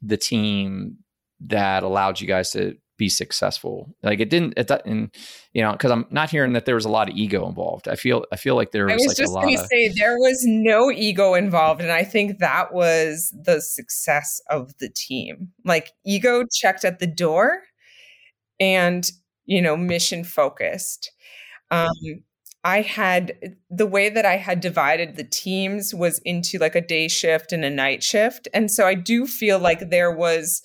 [0.02, 0.98] the team
[1.40, 3.96] that allowed you guys to be successful.
[4.04, 5.14] Like it didn't, it, and
[5.54, 7.88] you know, because I'm not hearing that there was a lot of ego involved.
[7.88, 8.94] I feel, I feel like there was.
[8.94, 12.40] I was like just going to say there was no ego involved, and I think
[12.40, 15.50] that was the success of the team.
[15.66, 17.62] Like ego checked at the door,
[18.60, 19.10] and
[19.46, 21.12] you know, mission focused.
[21.72, 21.90] Um,
[22.64, 27.10] I had the way that I had divided the teams was into like a day
[27.10, 30.62] shift and a night shift, and so I do feel like there was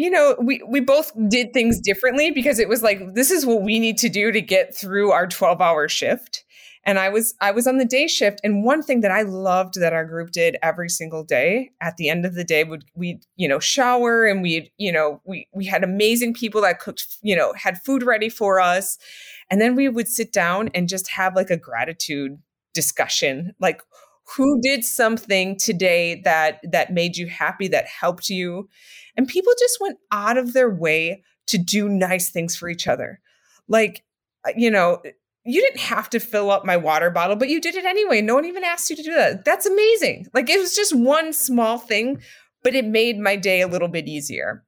[0.00, 3.60] you know, we we both did things differently because it was like this is what
[3.60, 6.42] we need to do to get through our 12-hour shift.
[6.84, 8.40] And I was I was on the day shift.
[8.42, 12.08] And one thing that I loved that our group did every single day at the
[12.08, 15.66] end of the day would we you know shower and we you know we we
[15.66, 18.96] had amazing people that cooked you know had food ready for us.
[19.50, 22.38] And then we would sit down and just have like a gratitude
[22.72, 23.52] discussion.
[23.60, 23.82] Like
[24.36, 28.68] who did something today that that made you happy that helped you
[29.20, 33.20] and people just went out of their way to do nice things for each other.
[33.68, 34.02] Like
[34.46, 35.02] uh, you know
[35.44, 38.22] you didn't have to fill up my water bottle but you did it anyway.
[38.22, 39.44] No one even asked you to do that.
[39.44, 40.28] That's amazing.
[40.32, 42.22] Like it was just one small thing
[42.62, 44.64] but it made my day a little bit easier.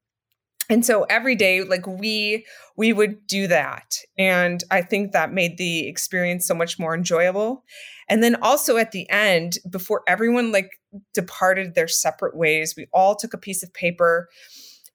[0.68, 2.44] And so every day like we
[2.76, 3.94] we would do that.
[4.18, 7.64] And i think that made the experience so much more enjoyable
[8.13, 10.79] and then also at the end before everyone like
[11.15, 14.29] departed their separate ways we all took a piece of paper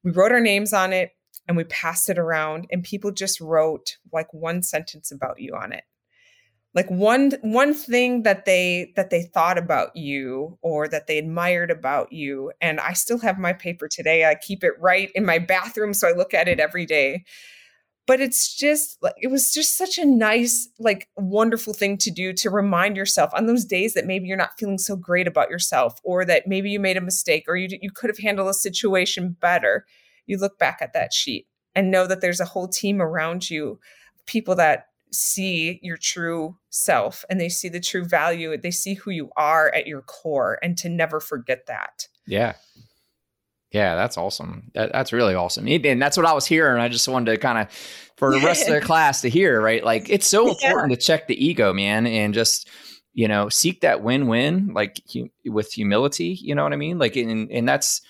[0.04, 1.12] we wrote our names on it
[1.48, 5.72] and we passed it around and people just wrote like one sentence about you on
[5.72, 5.84] it.
[6.74, 11.72] Like one one thing that they that they thought about you or that they admired
[11.72, 14.26] about you and i still have my paper today.
[14.26, 17.24] I keep it right in my bathroom so i look at it every day
[18.08, 22.34] but it's just like it was just such a nice like wonderful thing to do
[22.34, 26.00] to remind yourself on those days that maybe you're not feeling so great about yourself
[26.04, 29.36] or that maybe you made a mistake or you you could have handled a situation
[29.40, 29.86] better.
[30.26, 33.80] You look back at that sheet and know that there's a whole team around you
[34.26, 38.58] people that see your true self and they see the true value.
[38.58, 42.08] They see who you are at your core and to never forget that.
[42.26, 42.54] Yeah
[43.72, 44.72] yeah that's awesome.
[44.74, 45.68] That, that's really awesome.
[45.68, 46.82] And that's what i was hearing.
[46.82, 47.72] I just wanted to kind of
[48.18, 49.84] for the rest of the class to hear right?
[49.84, 50.96] Like it's so important yeah.
[50.96, 52.70] to check the ego man and just
[53.14, 56.98] you know seek that win-win like hu- with humility you know what i mean?
[56.98, 58.02] Like and, and that's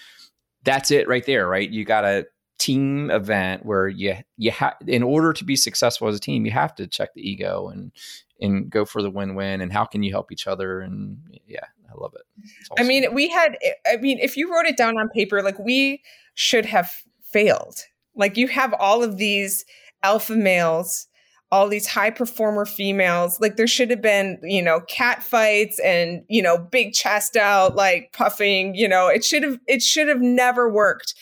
[0.63, 1.69] that's it right there right?
[1.69, 2.27] You gotta
[2.59, 6.51] team event where you you have in order to be successful as a team you
[6.51, 7.91] have to check the ego and
[8.39, 10.81] and go for the win-win and how can you help each other?
[10.81, 12.85] And yeah i love it awesome.
[12.85, 15.57] i mean we had eh, i mean if you wrote it down on paper like
[15.59, 16.01] we
[16.35, 16.91] should have
[17.23, 17.79] failed
[18.15, 19.65] like you have all of these
[20.03, 21.07] alpha males
[21.49, 26.23] all these high performer females like there should have been you know cat fights and
[26.27, 30.21] you know big chest out like puffing you know it should have it should have
[30.21, 31.13] never worked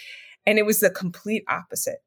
[0.45, 1.99] and it was the complete opposite.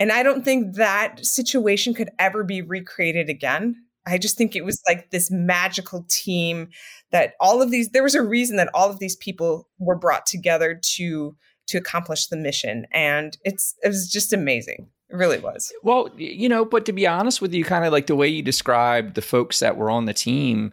[0.00, 3.76] And I don't think that situation could ever be recreated again.
[4.06, 6.68] I just think it was like this magical team
[7.10, 10.26] that all of these there was a reason that all of these people were brought
[10.26, 11.36] together to
[11.66, 14.88] to accomplish the mission and it's it was just amazing.
[15.10, 15.72] It really was.
[15.82, 18.42] Well, you know, but to be honest with you kind of like the way you
[18.42, 20.72] described the folks that were on the team,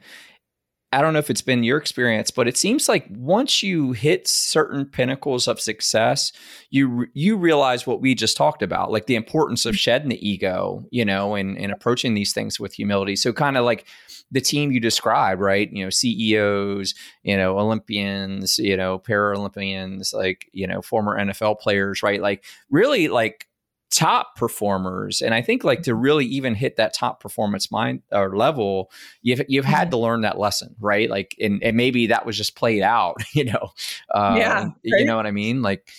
[0.94, 4.28] I don't know if it's been your experience, but it seems like once you hit
[4.28, 6.34] certain pinnacles of success,
[6.70, 10.86] you you realize what we just talked about, like the importance of shedding the ego,
[10.92, 13.16] you know, and and approaching these things with humility.
[13.16, 13.86] So kind of like
[14.32, 15.72] the team you described, right?
[15.72, 22.04] You know, CEOs, you know, Olympians, you know, Paralympians, like you know, former NFL players,
[22.04, 22.22] right?
[22.22, 23.48] Like really, like
[23.92, 28.36] top performers and i think like to really even hit that top performance mind or
[28.36, 28.89] level
[29.22, 29.92] you've you've had mm-hmm.
[29.92, 31.10] to learn that lesson right?
[31.10, 33.72] Like and, and maybe that was just played out you know?
[34.14, 34.74] Um, yeah right?
[34.84, 35.62] you know what i mean?
[35.62, 35.89] Like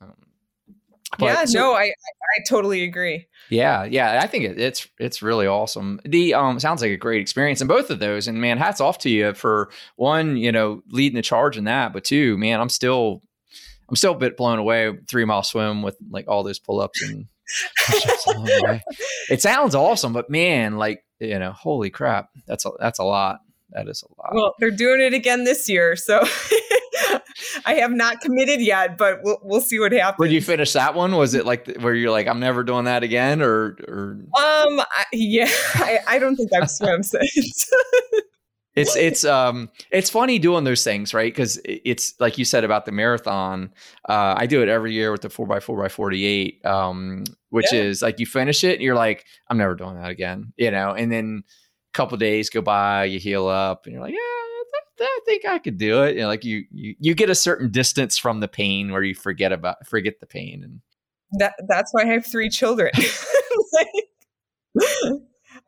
[0.00, 0.14] um,
[1.18, 3.26] yeah so, no I, I totally agree.
[3.50, 6.00] Yeah yeah i think it, it's it's really awesome.
[6.04, 8.98] The um sounds like a great experience in both of those and man hats off
[8.98, 12.68] to you for one you know leading the charge in that but two man i'm
[12.68, 13.22] still
[13.88, 14.96] I'm still a bit blown away.
[15.08, 17.26] Three mile swim with like all those pull ups and
[19.30, 23.40] it sounds awesome, but man, like you know, holy crap, that's a that's a lot.
[23.70, 24.34] That is a lot.
[24.34, 26.20] Well, they're doing it again this year, so
[27.66, 30.18] I have not committed yet, but we'll we'll see what happens.
[30.18, 31.16] Would you finish that one?
[31.16, 34.18] Was it like where you're like, I'm never doing that again, or or?
[34.38, 37.70] Um, I, yeah, I, I don't think I've swam since.
[38.78, 42.84] It's it's um it's funny doing those things right because it's like you said about
[42.84, 43.72] the marathon
[44.08, 47.80] uh i do it every year with the 4x4 by 48 um which yeah.
[47.80, 50.92] is like you finish it and you're like i'm never doing that again you know
[50.92, 54.18] and then a couple days go by you heal up and you're like yeah
[55.00, 56.16] I think I could do it.
[56.16, 59.14] You know, like you, you, you get a certain distance from the pain where you
[59.14, 60.80] forget about forget the pain, and
[61.38, 62.90] that that's why I have three children.
[63.72, 63.88] like,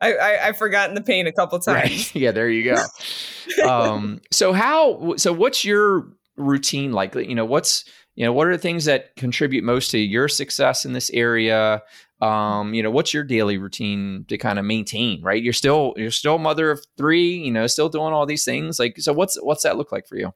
[0.01, 1.89] I, I have forgotten the pain a couple times.
[1.89, 2.15] Right.
[2.15, 3.67] Yeah, there you go.
[3.69, 5.15] um, so how?
[5.17, 7.15] So what's your routine like?
[7.15, 7.85] You know, what's
[8.15, 11.81] you know what are the things that contribute most to your success in this area?
[12.21, 15.21] Um, you know, what's your daily routine to kind of maintain?
[15.21, 17.35] Right, you're still you're still a mother of three.
[17.35, 18.79] You know, still doing all these things.
[18.79, 20.33] Like, so what's what's that look like for you?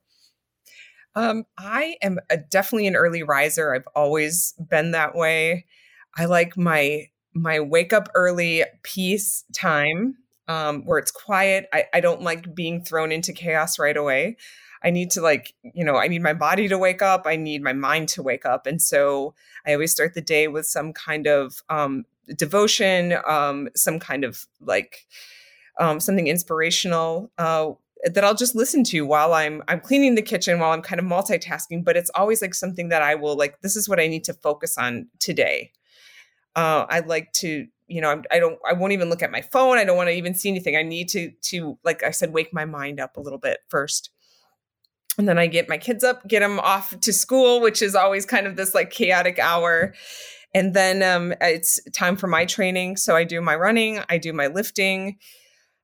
[1.16, 3.74] Um, I am a, definitely an early riser.
[3.74, 5.64] I've always been that way.
[6.16, 10.16] I like my my wake up early peace time
[10.48, 11.68] um, where it's quiet.
[11.72, 14.36] I, I don't like being thrown into chaos right away.
[14.82, 17.22] I need to like, you know, I need my body to wake up.
[17.26, 18.66] I need my mind to wake up.
[18.66, 19.34] And so
[19.66, 22.04] I always start the day with some kind of um,
[22.36, 25.06] devotion, um, some kind of like
[25.78, 27.72] um, something inspirational uh,
[28.04, 31.06] that I'll just listen to while I'm I'm cleaning the kitchen, while I'm kind of
[31.06, 31.84] multitasking.
[31.84, 33.60] But it's always like something that I will like.
[33.62, 35.72] This is what I need to focus on today.
[36.56, 39.78] Uh, I like to, you know, I don't, I won't even look at my phone.
[39.78, 40.76] I don't want to even see anything.
[40.76, 44.10] I need to, to, like I said, wake my mind up a little bit first.
[45.18, 48.26] And then I get my kids up, get them off to school, which is always
[48.26, 49.94] kind of this like chaotic hour.
[50.54, 52.96] And then um, it's time for my training.
[52.96, 55.18] So I do my running, I do my lifting.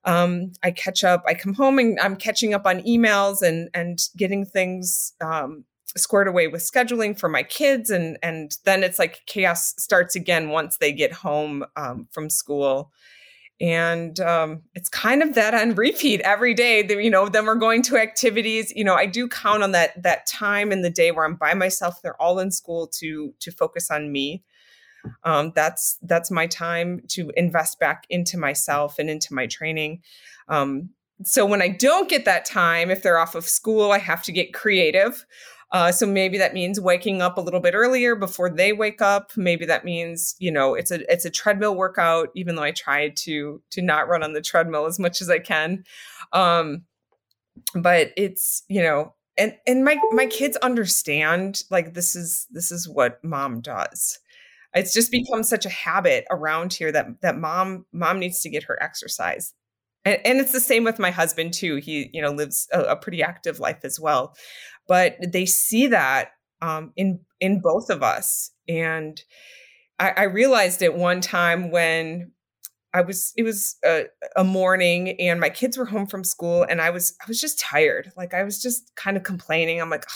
[0.05, 1.23] Um, I catch up.
[1.27, 5.65] I come home and I'm catching up on emails and and getting things um,
[5.97, 10.49] squared away with scheduling for my kids and and then it's like chaos starts again
[10.49, 12.93] once they get home um, from school.
[13.61, 17.55] And um, it's kind of that on repeat every day that you know then we're
[17.55, 18.73] going to activities.
[18.75, 21.55] You know i do count on that that time in the day where i'm by
[21.55, 24.43] myself they're all in school to to focus on me.
[25.25, 30.03] Um, that's that's my time to invest back into myself and into my training.
[30.49, 30.91] Um,
[31.25, 34.33] so when i don't get that time if they're off of school i have to
[34.33, 35.25] get creative
[35.73, 39.33] uh, so maybe that means waking up a little bit earlier before they wake up.
[39.37, 42.29] Maybe that means you know it's a it's a treadmill workout.
[42.35, 45.39] Even though I try to to not run on the treadmill as much as I
[45.39, 45.85] can,
[46.33, 46.85] um,
[47.75, 52.87] but it's you know and and my my kids understand like this is this is
[52.87, 54.19] what mom does.
[54.75, 58.65] It's just become such a habit around here that that mom mom needs to get
[58.65, 59.55] her exercise
[60.05, 62.97] and, and, it's the same with my husband too he you know lives a, a,
[62.97, 64.35] pretty active life as well
[64.89, 68.53] but they see that um, in in both of us.
[68.69, 69.21] And
[69.99, 72.31] I, I, realized it one time when
[72.95, 74.05] i was it was a,
[74.37, 77.59] a, morning and my kids were home from school and i was i was just
[77.59, 78.13] tired.
[78.17, 79.81] Like i was just kind of complaining.
[79.81, 80.07] I'm like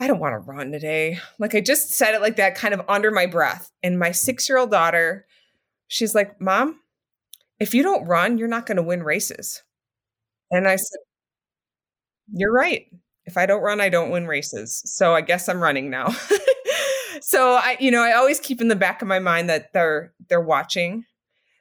[0.00, 1.18] i don't want to run today.
[1.38, 3.70] Like i just said it like that kind of under my breath.
[3.82, 5.26] And my six year old daughter
[5.88, 6.80] she's like mom
[7.58, 9.62] if you don't run you're not going to win races.
[10.50, 10.98] And i said
[12.32, 12.86] you're right
[13.30, 14.82] if I don't run, I don't win races.
[14.84, 16.08] So I guess I'm running now.
[17.20, 20.12] so I, you know, I always keep in the back of my mind that they're
[20.28, 21.04] they're watching,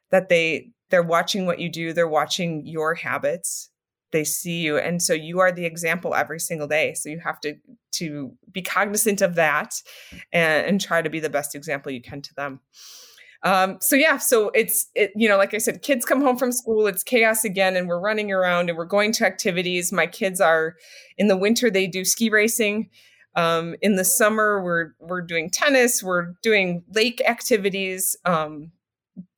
[0.09, 3.69] that they they're watching what you do, they're watching your habits.
[4.11, 6.95] They see you, and so you are the example every single day.
[6.95, 7.57] So you have to
[7.93, 9.75] to be cognizant of that,
[10.33, 12.61] and, and try to be the best example you can to them.
[13.43, 16.51] Um, so yeah, so it's it, you know, like I said, kids come home from
[16.51, 19.93] school, it's chaos again, and we're running around and we're going to activities.
[19.93, 20.75] My kids are
[21.17, 22.89] in the winter, they do ski racing.
[23.35, 28.71] Um, in the summer, we're we're doing tennis, we're doing lake activities, um,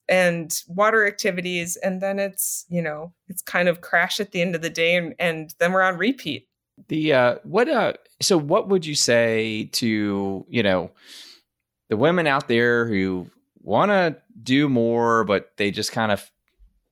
[0.09, 4.55] and water activities, and then it's you know it's kind of crash at the end
[4.55, 6.47] of the day, and and then we're on repeat.
[6.87, 10.89] The uh, what uh, so what would you say to you know
[11.89, 13.27] the women out there who
[13.61, 16.31] want to do more, but they just kind of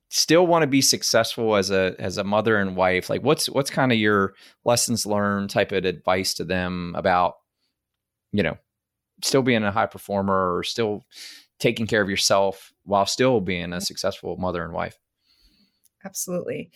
[0.08, 3.08] still want to be successful as a as a mother and wife.
[3.10, 4.34] Like, what's what's kind of your
[4.64, 7.34] lessons learned type of advice to them about,
[8.32, 8.58] you know,
[9.22, 11.04] still being a high performer or still
[11.58, 14.98] taking care of yourself while still being a successful mother and wife?
[16.04, 16.70] Absolutely.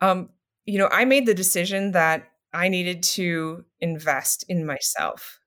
[0.00, 0.30] Um,
[0.66, 5.38] you know, I made the decision that I needed to invest in myself.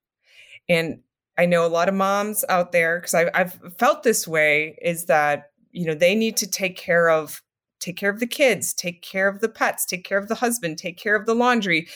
[0.69, 1.01] And
[1.37, 5.51] I know a lot of moms out there because I've felt this way is that
[5.71, 7.41] you know they need to take care of
[7.79, 10.77] take care of the kids, take care of the pets, take care of the husband,
[10.77, 11.87] take care of the laundry.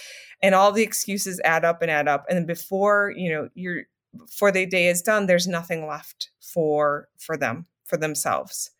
[0.43, 2.26] And all the excuses add up and add up.
[2.27, 3.84] And then before, you know, you're
[4.18, 8.72] before the day is done, there's nothing left for for them, for themselves.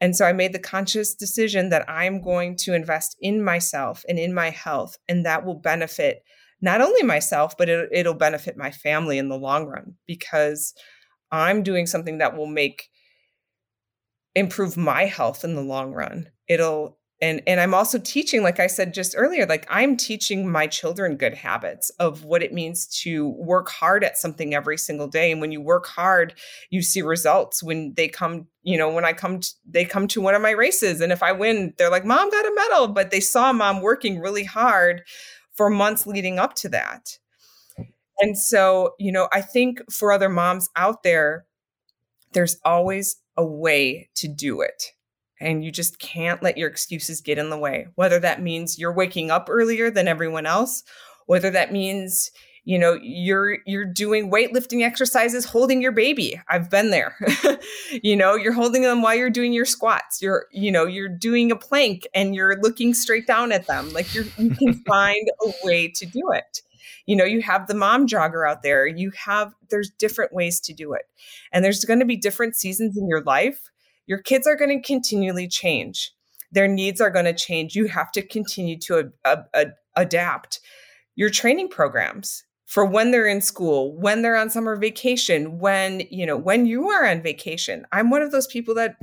[0.00, 4.18] And so I made the conscious decision that I'm going to invest in myself and
[4.18, 6.22] in my health, and that will benefit
[6.60, 10.74] not only myself, but it, it'll benefit my family in the long run because
[11.30, 12.88] I'm doing something that will make
[14.34, 16.28] improve my health in the long run.
[16.48, 20.66] It'll and and i'm also teaching like i said just earlier like i'm teaching my
[20.66, 25.32] children good habits of what it means to work hard at something every single day
[25.32, 26.34] and when you work hard
[26.70, 30.20] you see results when they come you know when i come to, they come to
[30.20, 33.10] one of my races and if i win they're like mom got a medal but
[33.10, 35.02] they saw mom working really hard
[35.56, 37.18] for months leading up to that.
[38.20, 41.44] And so you know i think for other moms out there
[42.32, 44.92] there's always a way to do it.
[45.40, 48.92] And you just can't let your excuses get in the way whether that means you're
[48.92, 50.82] waking up earlier than everyone else
[51.26, 52.30] whether that means
[52.66, 56.38] you know you're you're doing weightlifting exercises holding your baby.
[56.48, 57.16] I've been there.
[58.02, 60.20] You know you're holding them while you're doing your squats.
[60.20, 63.92] You're you know you're doing a plank and you're looking straight down at them.
[63.92, 66.62] Like you're you can find a way to do it.
[67.06, 68.86] You know you have the mom jogger out there.
[68.86, 71.02] You have there's different ways to do it.
[71.52, 73.70] And there's going to be different seasons in your life.
[74.06, 76.12] Your kids are going to continually change.
[76.50, 77.76] Their needs are going to change.
[77.76, 79.12] You have to continue to
[79.94, 80.60] adapt
[81.14, 86.26] your training programs for when they're in school, when they're on summer vacation, when, you
[86.26, 87.86] know, when you are on vacation.
[87.92, 88.96] I'm one of those people that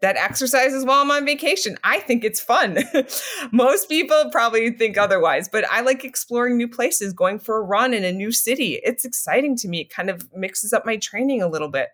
[0.00, 1.76] that exercises while I'm on vacation.
[1.82, 2.78] I think it's fun.
[3.52, 7.92] Most people probably think otherwise, but I like exploring new places, going for a run
[7.92, 8.78] in a new city.
[8.84, 9.80] It's exciting to me.
[9.80, 11.88] It kind of mixes up my training a little bit.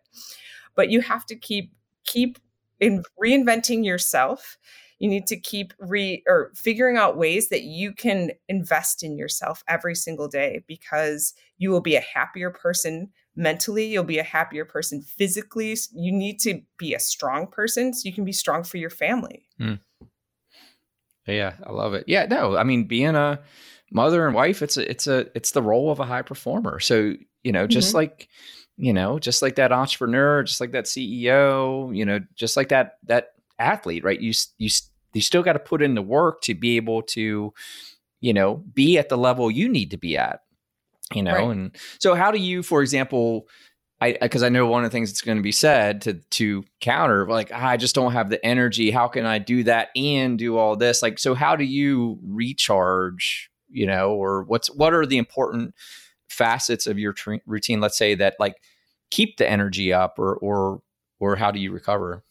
[0.74, 1.72] But you have to keep
[2.04, 2.38] keep
[2.78, 4.58] in reinventing yourself
[4.98, 9.62] you need to keep re or figuring out ways that you can invest in yourself
[9.68, 14.64] every single day because you will be a happier person mentally you'll be a happier
[14.64, 18.76] person physically you need to be a strong person so you can be strong for
[18.76, 19.78] your family mm.
[21.26, 23.40] yeah i love it yeah no i mean being a
[23.90, 27.12] mother and wife it's a it's a it's the role of a high performer so
[27.42, 27.98] you know just mm-hmm.
[27.98, 28.28] like
[28.76, 32.98] you know, just like that entrepreneur, just like that CEO, you know, just like that
[33.04, 34.20] that athlete, right?
[34.20, 34.70] You you
[35.12, 37.52] you still got to put in the work to be able to,
[38.20, 40.40] you know, be at the level you need to be at,
[41.14, 41.34] you know.
[41.34, 41.56] Right.
[41.56, 43.48] And so, how do you, for example,
[44.00, 46.64] I because I know one of the things that's going to be said to to
[46.80, 48.90] counter, like ah, I just don't have the energy.
[48.90, 51.02] How can I do that and do all this?
[51.02, 53.50] Like, so how do you recharge?
[53.70, 55.74] You know, or what's what are the important
[56.28, 58.56] facets of your tr- routine let's say that like
[59.10, 60.80] keep the energy up or or
[61.20, 62.22] or how do you recover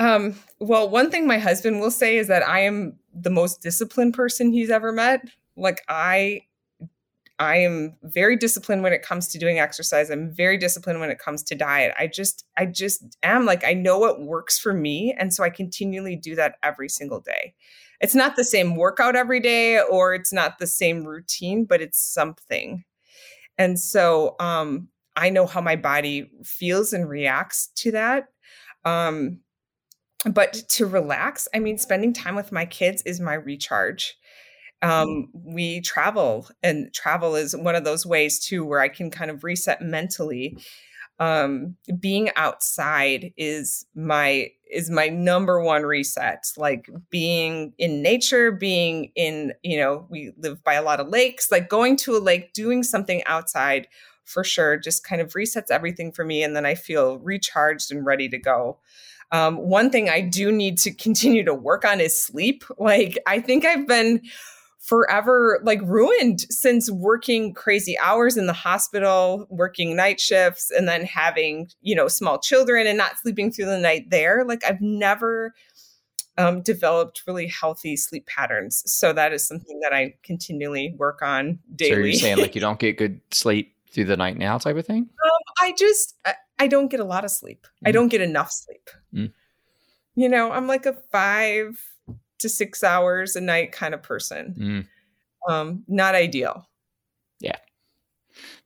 [0.00, 4.14] um, well one thing my husband will say is that i am the most disciplined
[4.14, 5.22] person he's ever met.
[5.56, 6.42] Like i
[7.38, 10.10] i am very disciplined when it comes to doing exercise.
[10.10, 11.94] I'm very disciplined when it comes to diet.
[11.98, 13.44] I just i just am.
[13.46, 17.20] Like i know what works for me and so i continually do that every single
[17.20, 17.54] day.
[18.00, 22.00] It's not the same workout every day or it's not the same routine but it's
[22.00, 22.84] something.
[23.58, 28.28] And so um, I know how my body feels and reacts to that.
[28.86, 29.40] Um,
[30.24, 34.16] but to relax, I mean, spending time with my kids is my recharge.
[34.82, 39.30] Um, we travel, and travel is one of those ways too where I can kind
[39.30, 40.58] of reset mentally.
[41.18, 49.10] Um, being outside is my is my number one reset like being in nature being
[49.16, 52.52] in you know we live by a lot of lakes like going to a lake
[52.52, 53.88] doing something outside
[54.24, 58.06] for sure just kind of resets everything for me and then i feel recharged and
[58.06, 58.78] ready to go
[59.32, 63.40] um, one thing i do need to continue to work on is sleep like i
[63.40, 64.20] think i've been
[64.80, 71.04] forever like ruined since working crazy hours in the hospital, working night shifts, and then
[71.04, 74.44] having, you know, small children and not sleeping through the night there.
[74.44, 75.54] Like I've never
[76.38, 78.82] um, developed really healthy sleep patterns.
[78.86, 81.92] So that is something that I continually work on daily.
[81.92, 84.86] So you're saying like you don't get good sleep through the night now type of
[84.86, 85.02] thing?
[85.02, 86.16] Um, I just,
[86.64, 87.66] I, don't get a lot of sleep.
[87.84, 87.88] Mm.
[87.88, 88.90] I don't get enough sleep.
[89.14, 89.32] Mm.
[90.14, 91.80] You know, I'm like a five,
[92.40, 94.88] to six hours a night kind of person.
[95.48, 95.52] Mm.
[95.52, 96.68] Um, not ideal.
[97.38, 97.56] Yeah.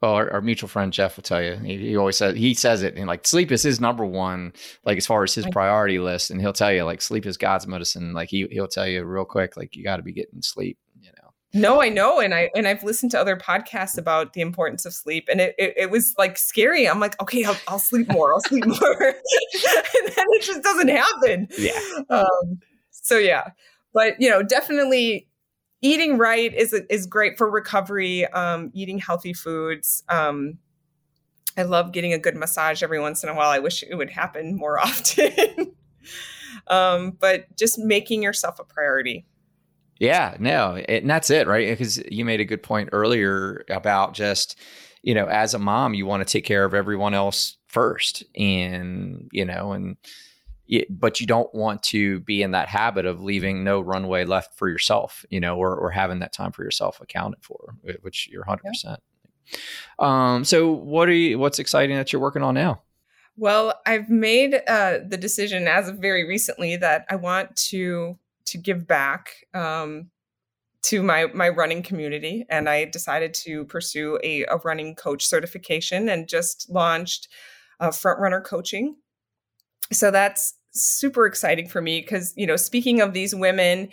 [0.01, 1.57] Well, our, our, mutual friend Jeff will tell you.
[1.57, 4.53] He, he, always says he says it, and like sleep is his number one,
[4.85, 6.31] like as far as his priority list.
[6.31, 8.13] And he'll tell you like sleep is God's medicine.
[8.13, 10.79] Like he he'll tell you real quick, like you got to be getting sleep.
[11.57, 14.93] No, I know, and I and I've listened to other podcasts about the importance of
[14.93, 16.89] sleep, and it it, it was like scary.
[16.89, 18.35] I'm like, okay, I'll, I'll sleep more.
[18.35, 21.47] I'll sleep more, and then it just doesn't happen.
[21.57, 21.81] Yeah.
[22.11, 22.59] Um,
[22.91, 23.51] so yeah,
[23.93, 25.29] but you know, definitely
[25.81, 28.27] eating right is is great for recovery.
[28.27, 30.03] Um, eating healthy foods.
[30.09, 30.59] Um,
[31.57, 33.51] I love getting a good massage every once in a while.
[33.51, 35.73] I wish it would happen more often.
[36.67, 39.25] um, but just making yourself a priority.
[40.05, 41.71] Yeah, no, it, and that's it, right?
[41.71, 44.59] Because you made a good point earlier about just,
[45.03, 49.31] you know, as a mom, you want to take care of everyone else first, and
[49.33, 49.97] you know, and
[50.91, 54.69] but you don't want to be in that habit of leaving no runway left for
[54.69, 58.65] yourself, you know, or or having that time for yourself accounted for, which you're hundred
[58.67, 58.71] yeah.
[58.71, 59.01] percent.
[59.99, 61.39] Um, so what are you?
[61.39, 62.83] What's exciting that you're working on now?
[63.39, 68.59] Well, I've made uh, the decision as of very recently that I want to to
[68.59, 70.11] give back um,
[70.83, 76.09] to my my running community, and I decided to pursue a, a running coach certification
[76.09, 77.29] and just launched
[77.81, 78.97] uh, front runner coaching.
[79.93, 83.89] So that's super exciting for me because you know, speaking of these women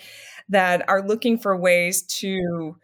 [0.49, 2.75] that are looking for ways to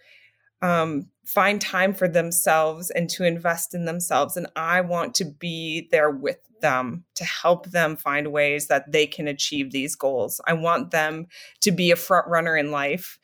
[0.62, 4.38] um, find time for themselves and to invest in themselves.
[4.38, 9.06] And I want to be there with them to help them find ways that they
[9.06, 10.40] can achieve these goals.
[10.48, 11.28] I want them
[11.62, 13.20] to be a front runner in life.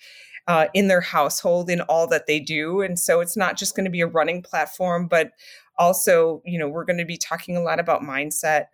[0.45, 3.85] Uh, in their household in all that they do and so it's not just going
[3.85, 5.31] to be a running platform but
[5.77, 8.65] also you know we're going to be talking a lot about mindset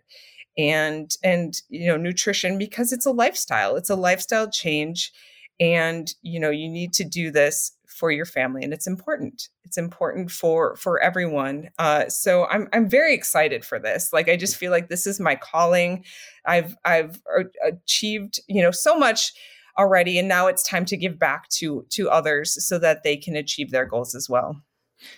[0.58, 5.12] and and you know nutrition because it's a lifestyle it's a lifestyle change
[5.60, 7.70] and you know you need to do this
[8.00, 9.50] for your family and it's important.
[9.64, 11.68] It's important for for everyone.
[11.78, 14.12] Uh, so i'm i'm very excited for this.
[14.12, 16.04] Like i just feel like this is my calling.
[16.46, 17.20] I've i've
[17.62, 19.32] achieved you know so much
[19.78, 23.36] already and now it's time to give back to to others so that they can
[23.36, 24.56] achieve their goals as well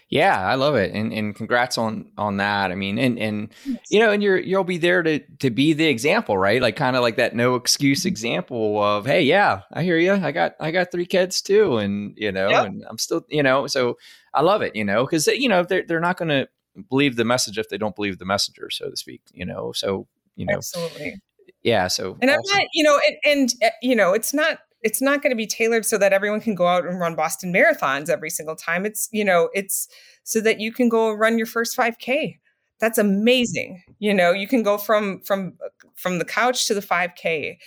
[0.08, 2.70] yeah, I love it, and and congrats on on that.
[2.70, 3.78] I mean, and and yes.
[3.90, 6.60] you know, and you're you'll be there to to be the example, right?
[6.60, 8.08] Like kind of like that no excuse mm-hmm.
[8.08, 10.12] example of, hey, yeah, I hear you.
[10.12, 12.66] I got I got three kids too, and you know, yep.
[12.66, 13.98] and I'm still, you know, so
[14.34, 16.48] I love it, you know, because you know they're they're not going to
[16.88, 19.72] believe the message if they don't believe the messenger, so to speak, you know.
[19.72, 20.06] So
[20.36, 21.20] you know, absolutely,
[21.62, 21.88] yeah.
[21.88, 22.40] So and awesome.
[22.52, 25.36] I'm not, you know, and, and eh, you know, it's not it's not going to
[25.36, 28.84] be tailored so that everyone can go out and run Boston marathons every single time.
[28.84, 29.88] It's, you know, it's
[30.24, 32.38] so that you can go run your first 5K.
[32.80, 33.82] That's amazing.
[34.00, 35.56] You know, you can go from from
[35.94, 37.58] from the couch to the 5K.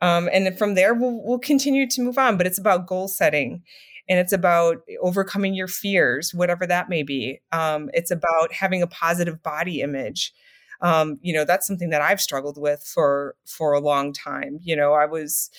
[0.00, 2.36] Um, and from there we'll we'll continue to move on.
[2.36, 3.62] But it's about goal setting
[4.08, 7.40] and it's about overcoming your fears, whatever that may be.
[7.50, 10.32] Um, it's about having a positive body image.
[10.80, 14.58] Um, you know, that's something that I've struggled with for for a long time.
[14.62, 15.50] You know, I was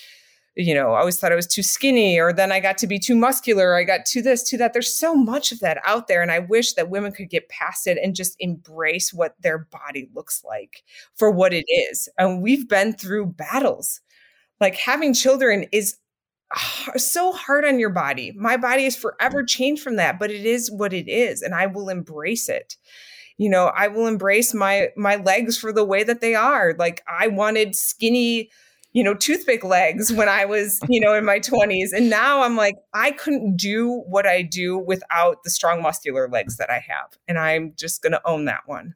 [0.56, 3.00] you know, I always thought I was too skinny, or then I got to be
[3.00, 4.74] too muscular, I got to this, to that.
[4.74, 6.22] There's so much of that out there.
[6.22, 10.10] And I wish that women could get past it and just embrace what their body
[10.14, 10.84] looks like
[11.16, 12.10] for what it is.
[12.18, 14.02] And we've been through battles.
[14.60, 15.98] Like having children is
[16.98, 18.34] so hard on your body.
[18.36, 21.42] My body is forever changed from that, but it is what it is.
[21.42, 22.76] And I will embrace it
[23.40, 27.02] you know i will embrace my my legs for the way that they are like
[27.08, 28.52] i wanted skinny
[28.91, 31.94] you know, toothpick legs when I was, you know, in my 20s.
[31.94, 36.57] And now I'm like, I couldn't do what I do without the strong muscular legs
[36.57, 37.18] that I have.
[37.28, 38.95] And I'm just going to own that one.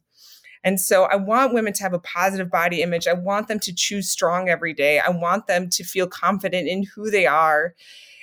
[0.63, 3.05] And so I want women to have a positive body image.
[3.05, 4.99] I want them to choose strong every day.
[4.99, 7.75] I want them to feel confident in who they are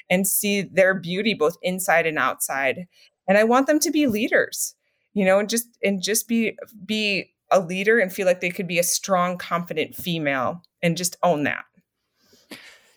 [0.08, 2.86] and see their beauty both inside and outside.
[3.28, 4.74] And I want them to be leaders,
[5.12, 8.66] you know, and just and just be be a leader and feel like they could
[8.66, 11.64] be a strong, confident female and just own that.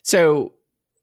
[0.04, 0.54] So,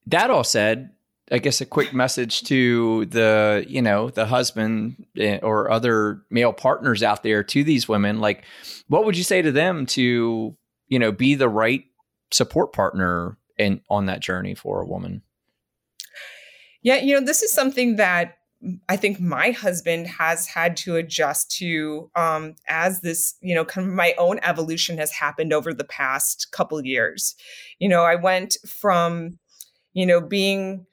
[0.07, 0.90] that all said,
[1.31, 6.52] I guess a quick message to the, you know, the husband eh, or other male
[6.52, 8.44] partners out there to these women, like
[8.89, 10.57] what would you say to them to,
[10.89, 11.85] you know, be the right
[12.32, 15.23] support partner in on that journey for a woman?
[16.82, 18.39] Yeah, you know, this is something that
[18.88, 23.86] I think my husband has had to adjust to um, as this, you know, kind
[23.86, 27.34] of my own evolution has happened over the past couple years.
[27.78, 29.38] You know, I went from,
[29.94, 30.86] you know, being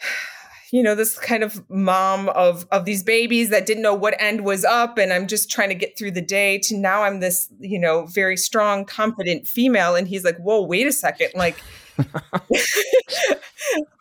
[0.72, 4.40] you know this kind of mom of of these babies that didn't know what end
[4.40, 7.48] was up and i'm just trying to get through the day to now i'm this
[7.60, 11.56] you know very strong confident female and he's like whoa wait a second like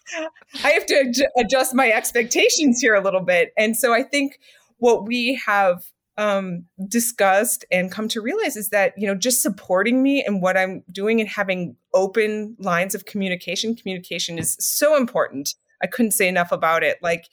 [0.64, 3.52] I have to ad- adjust my expectations here a little bit.
[3.58, 4.40] And so I think
[4.78, 5.86] what we have
[6.18, 10.58] um, discussed and come to realize is that, you know, just supporting me and what
[10.58, 15.56] I'm doing and having open lines of communication, communication is so important.
[15.82, 16.98] I couldn't say enough about it.
[17.02, 17.26] Like,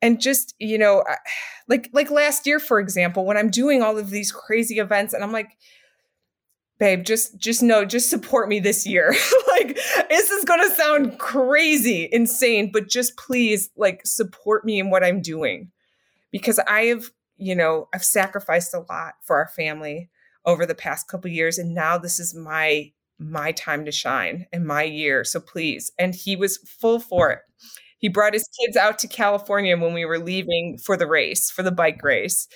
[0.00, 1.04] and just, you know,
[1.68, 5.22] like, like last year, for example, when I'm doing all of these crazy events and
[5.22, 5.56] I'm like,
[6.84, 9.14] babe, just just know, just support me this year.
[9.48, 9.78] like
[10.10, 15.22] this is gonna sound crazy, insane, but just please like support me in what I'm
[15.22, 15.70] doing.
[16.30, 20.10] Because I have, you know, I've sacrificed a lot for our family
[20.44, 21.56] over the past couple years.
[21.56, 25.24] And now this is my my time to shine and my year.
[25.24, 25.90] So please.
[25.98, 27.38] And he was full for it.
[27.96, 31.62] He brought his kids out to California when we were leaving for the race, for
[31.62, 32.46] the bike race.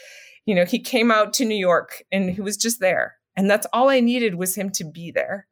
[0.45, 3.67] You know, he came out to New York and he was just there and that's
[3.73, 5.47] all I needed was him to be there.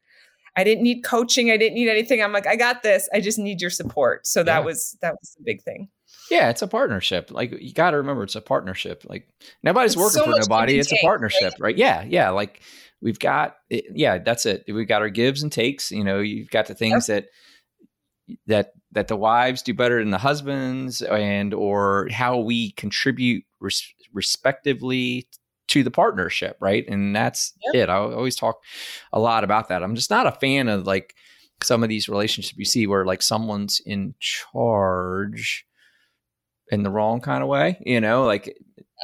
[0.57, 1.51] I didn't need coaching.
[1.51, 2.21] I didn't need anything.
[2.23, 3.09] I'm like, I got this.
[3.15, 4.27] I just need your support.
[4.27, 5.89] So that was that was the big thing.
[6.31, 7.31] Yeah, it's a partnership.
[7.31, 9.05] Like you got to remember, it's a partnership.
[9.09, 9.29] Like
[9.63, 10.79] nobody's it's working so for nobody.
[10.79, 11.61] It's take, a partnership, right?
[11.61, 11.77] right?
[11.77, 12.31] Yeah, yeah.
[12.31, 12.61] Like
[13.01, 14.65] we've got, it, yeah, that's it.
[14.67, 15.93] We've got our gives and takes.
[15.93, 17.29] You know, you've got the things yep.
[18.27, 23.45] that that that the wives do better than the husbands, and or how we contribute
[23.61, 25.29] res- respectively
[25.69, 26.85] to the partnership, right?
[26.89, 27.75] And that's yep.
[27.75, 27.89] it.
[27.89, 28.63] I always talk
[29.13, 29.83] a lot about that.
[29.83, 31.15] I'm just not a fan of like
[31.63, 35.67] some of these relationships you see where like someone's in charge
[36.71, 38.57] in the wrong kind of way, you know, like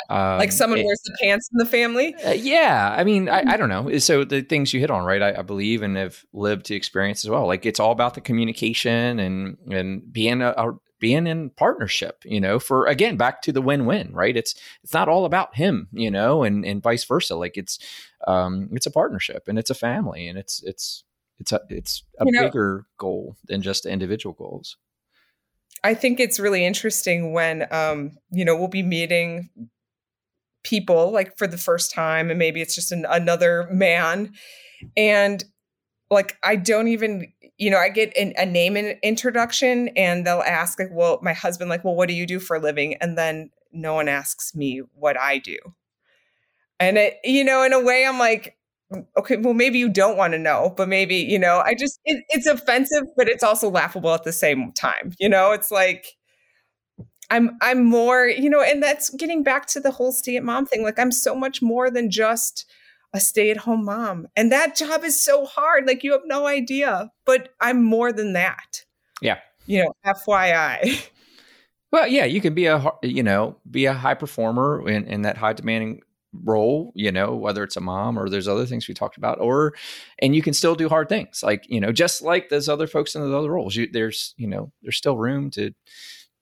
[0.09, 2.15] um, like someone it, wears the pants in the family.
[2.15, 3.99] Uh, yeah, I mean, I, I, don't know.
[3.99, 5.21] So the things you hit on, right?
[5.21, 7.47] I, I, believe and have lived to experience as well.
[7.47, 10.73] Like it's all about the communication and and being a, a
[11.03, 14.37] being in partnership, you know, for again, back to the win-win, right?
[14.37, 14.55] It's
[14.85, 17.35] it's not all about him, you know, and and vice versa.
[17.35, 17.81] Like it's
[18.29, 21.03] um it's a partnership and it's a family and it's it's
[21.41, 24.77] it's a it's a you bigger know, goal than just individual goals.
[25.83, 29.51] I think it's really interesting when um, you know, we'll be meeting
[30.63, 34.31] people like for the first time and maybe it's just an, another man
[34.97, 35.43] and
[36.13, 37.33] like I don't even
[37.63, 41.33] you know, I get an, a name in introduction and they'll ask like, well, my
[41.33, 42.97] husband like, well, what do you do for a living?
[42.97, 45.57] And then no one asks me what I do.
[46.81, 48.57] And it, you know, in a way I'm like,
[48.93, 52.01] mm, okay, well, maybe you don't want to know, but maybe, you know, I just,
[52.05, 55.13] it, it's offensive, but it's also laughable at the same time.
[55.21, 56.17] You know, it's like,
[57.31, 60.67] I'm, I'm more, you know, and that's getting back to the whole stay at mom
[60.67, 60.83] thing.
[60.83, 62.69] Like I'm so much more than just,
[63.13, 64.27] a stay at home mom.
[64.37, 65.87] And that job is so hard.
[65.87, 67.11] Like you have no idea.
[67.25, 68.85] But I'm more than that.
[69.21, 69.39] Yeah.
[69.67, 71.09] You know, FYI.
[71.93, 75.37] Well, yeah, you can be a you know be a high performer in, in that
[75.37, 76.01] high demanding
[76.33, 76.91] role.
[76.95, 79.75] You know, whether it's a mom or there's other things we talked about, or
[80.19, 81.43] and you can still do hard things.
[81.43, 83.77] Like you know, just like those other folks in those other roles.
[83.77, 85.75] You, there's you know there's still room to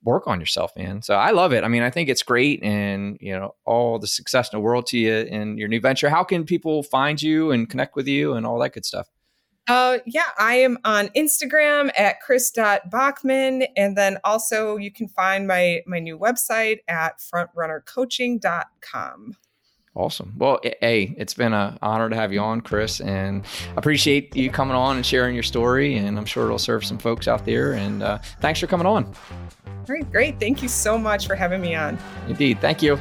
[0.03, 1.03] work on yourself, man.
[1.03, 1.65] So I love it.
[1.65, 4.87] I mean, I think it's great and, you know, all the success in the world
[4.87, 6.09] to you in your new venture.
[6.09, 9.11] How can people find you and connect with you and all that good stuff?
[9.69, 13.65] Uh, yeah, I am on Instagram at chris.bachman.
[13.77, 19.37] And then also you can find my, my new website at frontrunnercoaching.com.
[20.01, 20.33] Awesome.
[20.39, 24.49] Well, hey, it's been an honor to have you on, Chris, and I appreciate you
[24.49, 25.99] coming on and sharing your story.
[25.99, 27.75] And I'm sure it'll serve some folks out there.
[27.75, 29.05] And uh, thanks for coming on.
[29.05, 30.41] All right, great.
[30.41, 31.99] Thank you so much for having me on.
[32.29, 32.63] Indeed.
[32.63, 32.99] Thank you.